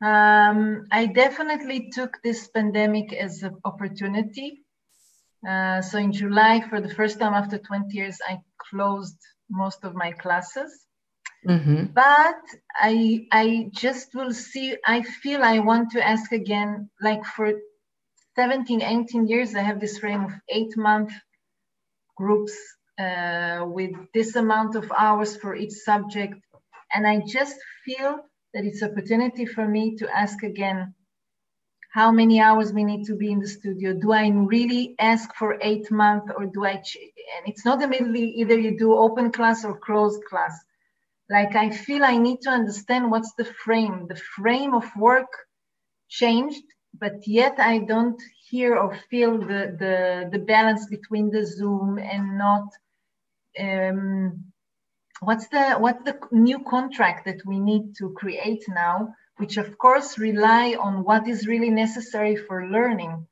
um, 0.02 0.88
I 0.92 1.08
definitely 1.08 1.90
took 1.92 2.22
this 2.24 2.48
pandemic 2.48 3.14
as 3.14 3.44
an 3.44 3.58
opportunity. 3.66 4.64
Uh, 5.48 5.82
so 5.82 5.98
in 5.98 6.12
July, 6.12 6.62
for 6.70 6.82
the 6.82 6.94
first 6.94 7.20
time 7.20 7.34
after 7.34 7.58
20 7.58 7.96
years, 7.96 8.18
I 8.28 8.40
closed 8.70 9.18
most 9.50 9.84
of 9.84 9.96
my 9.96 10.12
classes. 10.12 10.86
Mm-hmm. 11.48 11.86
But 11.94 12.42
I, 12.76 13.28
I 13.32 13.70
just 13.72 14.14
will 14.14 14.34
see. 14.34 14.76
I 14.86 15.02
feel 15.02 15.44
I 15.44 15.60
want 15.60 15.92
to 15.92 16.06
ask 16.06 16.32
again. 16.32 16.90
Like 17.02 17.24
for 17.26 17.54
17, 18.36 18.82
18 18.82 19.28
years, 19.28 19.56
I 19.56 19.62
have 19.62 19.80
this 19.80 20.00
frame 20.00 20.26
of 20.26 20.34
eight 20.50 20.76
month 20.78 21.12
groups 22.16 22.54
uh, 23.00 23.64
with 23.66 23.92
this 24.14 24.36
amount 24.36 24.76
of 24.76 24.92
hours 24.96 25.38
for 25.38 25.56
each 25.56 25.72
subject, 25.72 26.36
and 26.94 27.08
I 27.08 27.22
just 27.26 27.56
feel 27.86 28.20
that 28.58 28.66
it's 28.66 28.82
opportunity 28.82 29.46
for 29.46 29.68
me 29.68 29.96
to 29.96 30.10
ask 30.10 30.42
again 30.42 30.92
how 31.92 32.12
many 32.12 32.42
hours 32.42 32.74
we 32.74 32.84
need 32.84 33.06
to 33.06 33.16
be 33.16 33.32
in 33.32 33.40
the 33.40 33.48
studio? 33.48 33.94
Do 33.94 34.12
i 34.12 34.28
really 34.30 34.96
ask 34.98 35.34
for 35.36 35.60
eight 35.62 35.92
months 35.92 36.32
or 36.36 36.48
do 36.48 36.66
i 36.66 36.72
and 37.36 37.44
it's 37.46 37.64
not 37.64 37.84
immediately 37.84 38.30
either 38.42 38.58
you 38.58 38.76
do 38.76 38.98
open 38.98 39.32
class 39.32 39.64
or 39.64 39.78
closed 39.78 40.24
class. 40.30 40.56
Like 41.30 41.56
i 41.56 41.70
feel 41.70 42.04
i 42.04 42.18
need 42.18 42.42
to 42.42 42.50
understand 42.50 43.12
what's 43.12 43.34
the 43.36 43.46
frame. 43.64 44.08
The 44.08 44.22
frame 44.36 44.74
of 44.74 44.86
work 44.96 45.32
changed 46.10 46.66
but 47.00 47.18
yet 47.28 47.56
i 47.60 47.78
don't 47.78 48.20
hear 48.50 48.76
or 48.76 48.98
feel 49.10 49.38
the 49.38 49.62
the, 49.82 49.96
the 50.32 50.44
balance 50.54 50.88
between 50.88 51.30
the 51.30 51.46
zoom 51.46 52.00
and 52.00 52.40
not 52.40 52.68
um, 53.60 54.47
what's 55.22 55.48
the 55.48 55.76
what's 55.76 56.04
the 56.04 56.18
new 56.32 56.60
contract 56.60 57.26
that 57.26 57.42
we 57.46 57.60
need 57.60 57.96
to 57.98 58.12
create 58.12 58.64
now 58.68 59.14
which 59.38 59.58
of 59.58 59.78
course 59.78 60.18
rely 60.18 60.76
on 60.80 61.04
what 61.04 61.28
is 61.28 61.48
really 61.48 61.70
necessary 61.70 62.36
for 62.36 62.68
learning? 62.68 63.28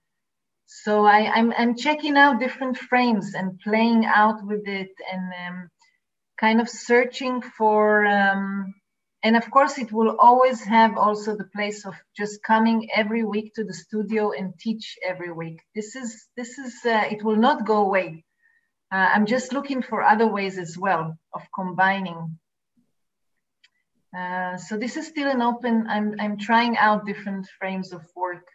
So 0.68 1.06
I, 1.06 1.20
am 1.20 1.52
I'm, 1.52 1.54
I'm 1.58 1.76
checking 1.76 2.18
out 2.18 2.40
different 2.40 2.78
frames 2.78 3.34
and 3.36 3.60
playing 3.60 4.06
out 4.06 4.46
with 4.46 4.68
it 4.68 4.92
and 5.12 5.34
um, 5.48 5.70
kind 6.40 6.62
of 6.62 6.70
searching 6.70 7.42
for 7.42 8.06
um, 8.06 8.74
and 9.24 9.36
of 9.36 9.50
course 9.50 9.80
it 9.80 9.92
will 9.92 10.16
always 10.20 10.64
have 10.64 10.98
also 10.98 11.36
the 11.36 11.50
place 11.56 11.86
of 11.86 11.96
just 12.16 12.44
coming 12.44 12.90
every 12.96 13.24
week 13.24 13.54
to 13.56 13.64
the 13.64 13.74
studio 13.74 14.32
and 14.32 14.54
teach 14.60 14.98
every 15.04 15.32
week. 15.32 15.60
This 15.74 15.96
is 15.96 16.28
this 16.38 16.58
is 16.60 16.74
uh, 16.86 17.06
it 17.10 17.24
will 17.24 17.38
not 17.38 17.66
go 17.66 17.78
away 17.78 18.25
uh, 18.96 19.10
I'm 19.14 19.26
just 19.26 19.52
looking 19.52 19.82
for 19.82 20.02
other 20.02 20.28
ways 20.28 20.58
as 20.58 20.78
well 20.78 21.18
of 21.34 21.42
combining. 21.54 22.40
Uh, 24.18 24.56
so 24.56 24.78
this 24.78 24.96
is 24.96 25.06
still 25.08 25.30
an 25.30 25.42
open, 25.42 25.86
I'm, 25.90 26.16
I'm 26.22 26.38
trying 26.38 26.78
out 26.78 27.06
different 27.06 27.46
frames 27.60 27.92
of 27.92 28.04
work, 28.16 28.48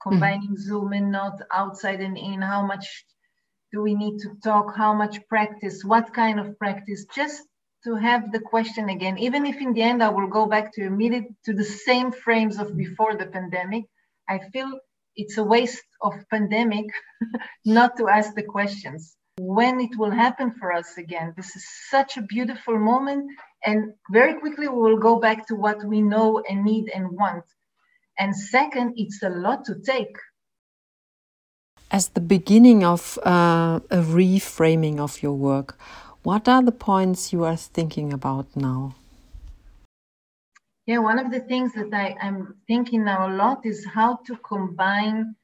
combining 0.00 0.50
mm-hmm. 0.50 0.68
Zoom 0.68 0.92
and 0.92 1.10
not 1.10 1.40
outside 1.52 2.00
and 2.00 2.16
in, 2.16 2.40
how 2.40 2.64
much 2.64 2.86
do 3.72 3.82
we 3.82 3.94
need 3.96 4.20
to 4.20 4.36
talk, 4.44 4.76
how 4.76 4.94
much 4.94 5.16
practice, 5.28 5.84
what 5.84 6.14
kind 6.14 6.38
of 6.38 6.56
practice, 6.60 7.04
just 7.12 7.42
to 7.82 7.96
have 7.96 8.30
the 8.30 8.40
question 8.40 8.90
again, 8.90 9.18
even 9.18 9.46
if 9.46 9.60
in 9.60 9.72
the 9.72 9.82
end 9.82 10.00
I 10.00 10.10
will 10.10 10.28
go 10.28 10.46
back 10.46 10.72
to 10.74 10.84
immediate 10.84 11.26
to 11.46 11.52
the 11.54 11.64
same 11.64 12.12
frames 12.12 12.56
of 12.58 12.76
before 12.76 13.16
the 13.16 13.26
pandemic, 13.26 13.86
I 14.28 14.38
feel 14.52 14.78
it's 15.16 15.38
a 15.38 15.42
waste 15.42 15.88
of 16.00 16.14
pandemic 16.30 16.86
not 17.64 17.96
to 17.96 18.06
ask 18.08 18.36
the 18.36 18.44
questions 18.44 19.16
when 19.38 19.80
it 19.80 19.96
will 19.96 20.10
happen 20.10 20.52
for 20.58 20.72
us 20.72 20.98
again. 20.98 21.32
This 21.36 21.54
is 21.56 21.64
such 21.90 22.16
a 22.16 22.22
beautiful 22.22 22.78
moment. 22.78 23.30
And 23.64 23.94
very 24.10 24.34
quickly, 24.40 24.68
we 24.68 24.78
will 24.78 24.98
go 24.98 25.18
back 25.18 25.46
to 25.48 25.54
what 25.54 25.84
we 25.84 26.02
know 26.02 26.42
and 26.48 26.64
need 26.64 26.90
and 26.94 27.10
want. 27.10 27.44
And 28.18 28.34
second, 28.34 28.94
it's 28.96 29.22
a 29.22 29.30
lot 29.30 29.64
to 29.66 29.76
take. 29.76 30.16
As 31.90 32.08
the 32.08 32.20
beginning 32.20 32.84
of 32.84 33.18
uh, 33.24 33.80
a 33.90 33.98
reframing 33.98 34.98
of 34.98 35.22
your 35.22 35.32
work, 35.32 35.78
what 36.22 36.48
are 36.48 36.62
the 36.62 36.72
points 36.72 37.32
you 37.32 37.44
are 37.44 37.56
thinking 37.56 38.12
about 38.12 38.54
now? 38.54 38.94
Yeah, 40.86 40.98
one 40.98 41.18
of 41.18 41.30
the 41.30 41.40
things 41.40 41.74
that 41.74 41.92
I, 41.92 42.16
I'm 42.20 42.56
thinking 42.66 43.04
now 43.04 43.28
a 43.28 43.32
lot 43.34 43.64
is 43.64 43.86
how 43.86 44.16
to 44.26 44.36
combine 44.36 45.36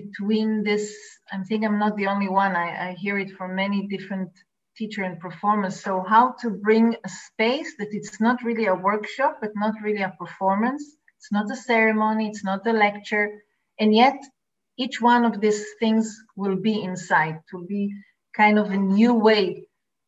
between 0.00 0.62
this, 0.62 0.84
I 1.32 1.42
think 1.48 1.64
I'm 1.64 1.78
not 1.78 1.96
the 1.96 2.08
only 2.14 2.28
one, 2.28 2.54
I, 2.54 2.68
I 2.88 2.90
hear 3.02 3.16
it 3.18 3.30
from 3.36 3.54
many 3.64 3.86
different 3.94 4.30
teacher 4.78 5.02
and 5.08 5.18
performers. 5.18 5.80
So 5.86 6.04
how 6.14 6.34
to 6.42 6.50
bring 6.50 6.86
a 7.08 7.10
space 7.26 7.70
that 7.78 7.90
it's 7.98 8.20
not 8.20 8.42
really 8.48 8.66
a 8.66 8.80
workshop, 8.88 9.38
but 9.42 9.52
not 9.64 9.74
really 9.82 10.02
a 10.02 10.16
performance. 10.22 10.82
It's 11.18 11.32
not 11.32 11.50
a 11.50 11.56
ceremony, 11.56 12.28
it's 12.28 12.44
not 12.44 12.66
a 12.66 12.74
lecture. 12.86 13.26
And 13.80 13.94
yet 13.94 14.18
each 14.76 15.00
one 15.00 15.24
of 15.24 15.40
these 15.40 15.64
things 15.80 16.04
will 16.36 16.58
be 16.68 16.82
inside, 16.82 17.36
to 17.50 17.64
be 17.66 17.82
kind 18.42 18.58
of 18.58 18.66
a 18.70 18.76
new 18.98 19.14
way 19.14 19.44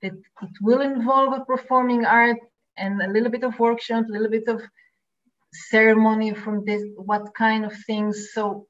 that 0.02 0.12
it 0.42 0.56
will 0.60 0.82
involve 0.82 1.32
a 1.32 1.44
performing 1.52 2.04
art 2.04 2.40
and 2.76 3.00
a 3.00 3.08
little 3.14 3.30
bit 3.30 3.42
of 3.42 3.58
workshop, 3.58 4.04
a 4.06 4.12
little 4.12 4.30
bit 4.38 4.48
of 4.48 4.60
ceremony 5.70 6.34
from 6.34 6.64
this, 6.66 6.82
what 7.10 7.24
kind 7.34 7.64
of 7.64 7.74
things. 7.86 8.14
So 8.34 8.67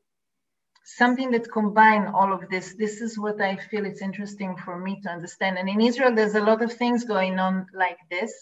something 0.96 1.30
that 1.32 1.52
combine 1.52 2.06
all 2.06 2.32
of 2.32 2.48
this. 2.50 2.74
This 2.74 3.00
is 3.00 3.18
what 3.18 3.40
I 3.40 3.56
feel 3.56 3.84
it's 3.84 4.02
interesting 4.02 4.56
for 4.56 4.78
me 4.78 5.00
to 5.02 5.10
understand. 5.10 5.58
And 5.58 5.68
in 5.68 5.80
Israel, 5.80 6.14
there's 6.14 6.34
a 6.34 6.40
lot 6.40 6.62
of 6.62 6.72
things 6.72 7.04
going 7.04 7.38
on 7.38 7.66
like 7.74 7.98
this. 8.10 8.32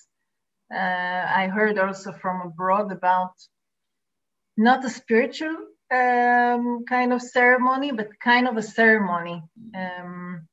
Uh, 0.72 1.24
I 1.42 1.48
heard 1.48 1.78
also 1.78 2.12
from 2.12 2.42
abroad 2.42 2.92
about 2.92 3.32
not 4.56 4.85
a 4.85 4.90
spiritual 4.90 5.56
um, 5.92 6.85
kind 6.88 7.12
of 7.12 7.20
ceremony, 7.22 7.92
but 7.92 8.09
kind 8.20 8.48
of 8.48 8.56
a 8.56 8.62
ceremony. 8.62 9.42
Um, 9.74 10.48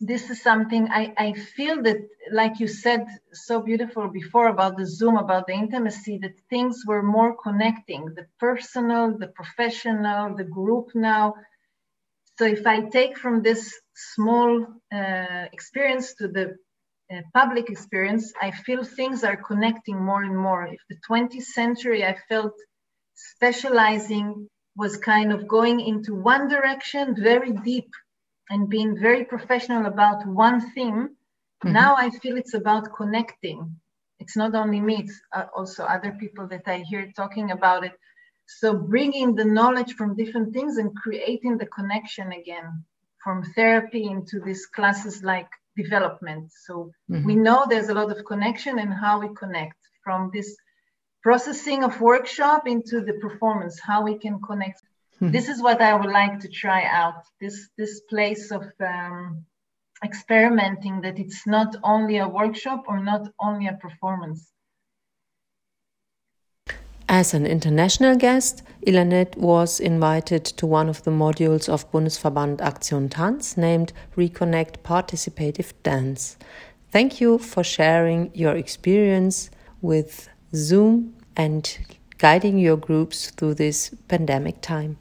this 0.00 0.30
is 0.30 0.42
something 0.42 0.88
I, 0.90 1.12
I 1.18 1.32
feel 1.32 1.82
that, 1.82 1.98
like 2.30 2.60
you 2.60 2.68
said 2.68 3.06
so 3.32 3.60
beautiful 3.60 4.08
before 4.08 4.48
about 4.48 4.76
the 4.76 4.86
Zoom, 4.86 5.16
about 5.16 5.46
the 5.46 5.54
intimacy, 5.54 6.18
that 6.22 6.38
things 6.50 6.84
were 6.86 7.02
more 7.02 7.36
connecting 7.36 8.14
the 8.14 8.26
personal, 8.38 9.18
the 9.18 9.28
professional, 9.28 10.36
the 10.36 10.44
group 10.44 10.90
now. 10.94 11.34
So 12.38 12.44
if 12.44 12.64
I 12.66 12.82
take 12.82 13.18
from 13.18 13.42
this 13.42 13.74
small 13.94 14.66
uh, 14.92 15.46
experience 15.52 16.14
to 16.14 16.28
the 16.28 16.56
uh, 17.12 17.22
public 17.34 17.68
experience, 17.68 18.32
I 18.40 18.52
feel 18.52 18.84
things 18.84 19.24
are 19.24 19.36
connecting 19.36 19.98
more 20.00 20.22
and 20.22 20.36
more. 20.38 20.66
If 20.66 20.80
the 20.88 20.98
20th 21.10 21.42
century, 21.42 22.04
I 22.04 22.16
felt 22.28 22.52
specializing 23.14 24.48
was 24.76 24.96
kind 24.96 25.32
of 25.32 25.48
going 25.48 25.80
into 25.80 26.14
one 26.14 26.46
direction, 26.46 27.16
very 27.18 27.50
deep 27.50 27.90
and 28.50 28.68
being 28.68 28.98
very 28.98 29.24
professional 29.24 29.86
about 29.86 30.26
one 30.26 30.60
thing. 30.72 30.94
Mm-hmm. 30.94 31.72
Now 31.72 31.96
I 31.96 32.10
feel 32.10 32.36
it's 32.36 32.54
about 32.54 32.94
connecting. 32.96 33.76
It's 34.20 34.36
not 34.36 34.54
only 34.54 34.80
me, 34.80 34.96
it's 35.04 35.20
uh, 35.32 35.44
also 35.56 35.84
other 35.84 36.12
people 36.18 36.48
that 36.48 36.62
I 36.66 36.78
hear 36.78 37.12
talking 37.16 37.50
about 37.50 37.84
it. 37.84 37.92
So 38.46 38.74
bringing 38.74 39.34
the 39.34 39.44
knowledge 39.44 39.94
from 39.94 40.16
different 40.16 40.52
things 40.54 40.78
and 40.78 40.96
creating 40.96 41.58
the 41.58 41.66
connection 41.66 42.32
again 42.32 42.84
from 43.22 43.42
therapy 43.54 44.04
into 44.04 44.40
these 44.40 44.66
classes 44.66 45.22
like 45.22 45.48
development. 45.76 46.50
So 46.66 46.92
mm-hmm. 47.10 47.26
we 47.26 47.34
know 47.36 47.66
there's 47.68 47.90
a 47.90 47.94
lot 47.94 48.10
of 48.10 48.24
connection 48.24 48.78
and 48.78 48.92
how 48.92 49.20
we 49.20 49.28
connect 49.34 49.76
from 50.02 50.30
this 50.32 50.56
processing 51.22 51.84
of 51.84 52.00
workshop 52.00 52.66
into 52.66 53.00
the 53.00 53.14
performance, 53.14 53.78
how 53.80 54.02
we 54.02 54.18
can 54.18 54.40
connect. 54.40 54.80
This 55.20 55.48
is 55.48 55.60
what 55.60 55.82
I 55.82 55.94
would 55.94 56.10
like 56.10 56.38
to 56.40 56.48
try 56.48 56.84
out. 56.84 57.24
This 57.40 57.68
this 57.76 58.00
place 58.08 58.52
of 58.52 58.64
um, 58.80 59.44
experimenting 60.04 61.00
that 61.00 61.18
it's 61.18 61.46
not 61.46 61.74
only 61.82 62.18
a 62.18 62.28
workshop 62.28 62.84
or 62.86 63.02
not 63.02 63.28
only 63.40 63.66
a 63.66 63.72
performance. 63.72 64.52
As 67.08 67.34
an 67.34 67.46
international 67.46 68.16
guest, 68.16 68.62
Ilanit 68.86 69.36
was 69.36 69.80
invited 69.80 70.44
to 70.44 70.66
one 70.66 70.88
of 70.88 71.02
the 71.02 71.10
modules 71.10 71.68
of 71.68 71.90
Bundesverband 71.90 72.58
Aktion 72.58 73.10
Tanz 73.10 73.56
named 73.56 73.92
Reconnect 74.16 74.78
Participative 74.84 75.72
Dance. 75.82 76.36
Thank 76.92 77.20
you 77.20 77.38
for 77.38 77.64
sharing 77.64 78.30
your 78.34 78.54
experience 78.56 79.50
with 79.80 80.28
Zoom 80.54 81.14
and 81.34 81.78
guiding 82.18 82.58
your 82.58 82.76
groups 82.76 83.30
through 83.30 83.54
this 83.54 83.94
pandemic 84.08 84.60
time. 84.60 84.98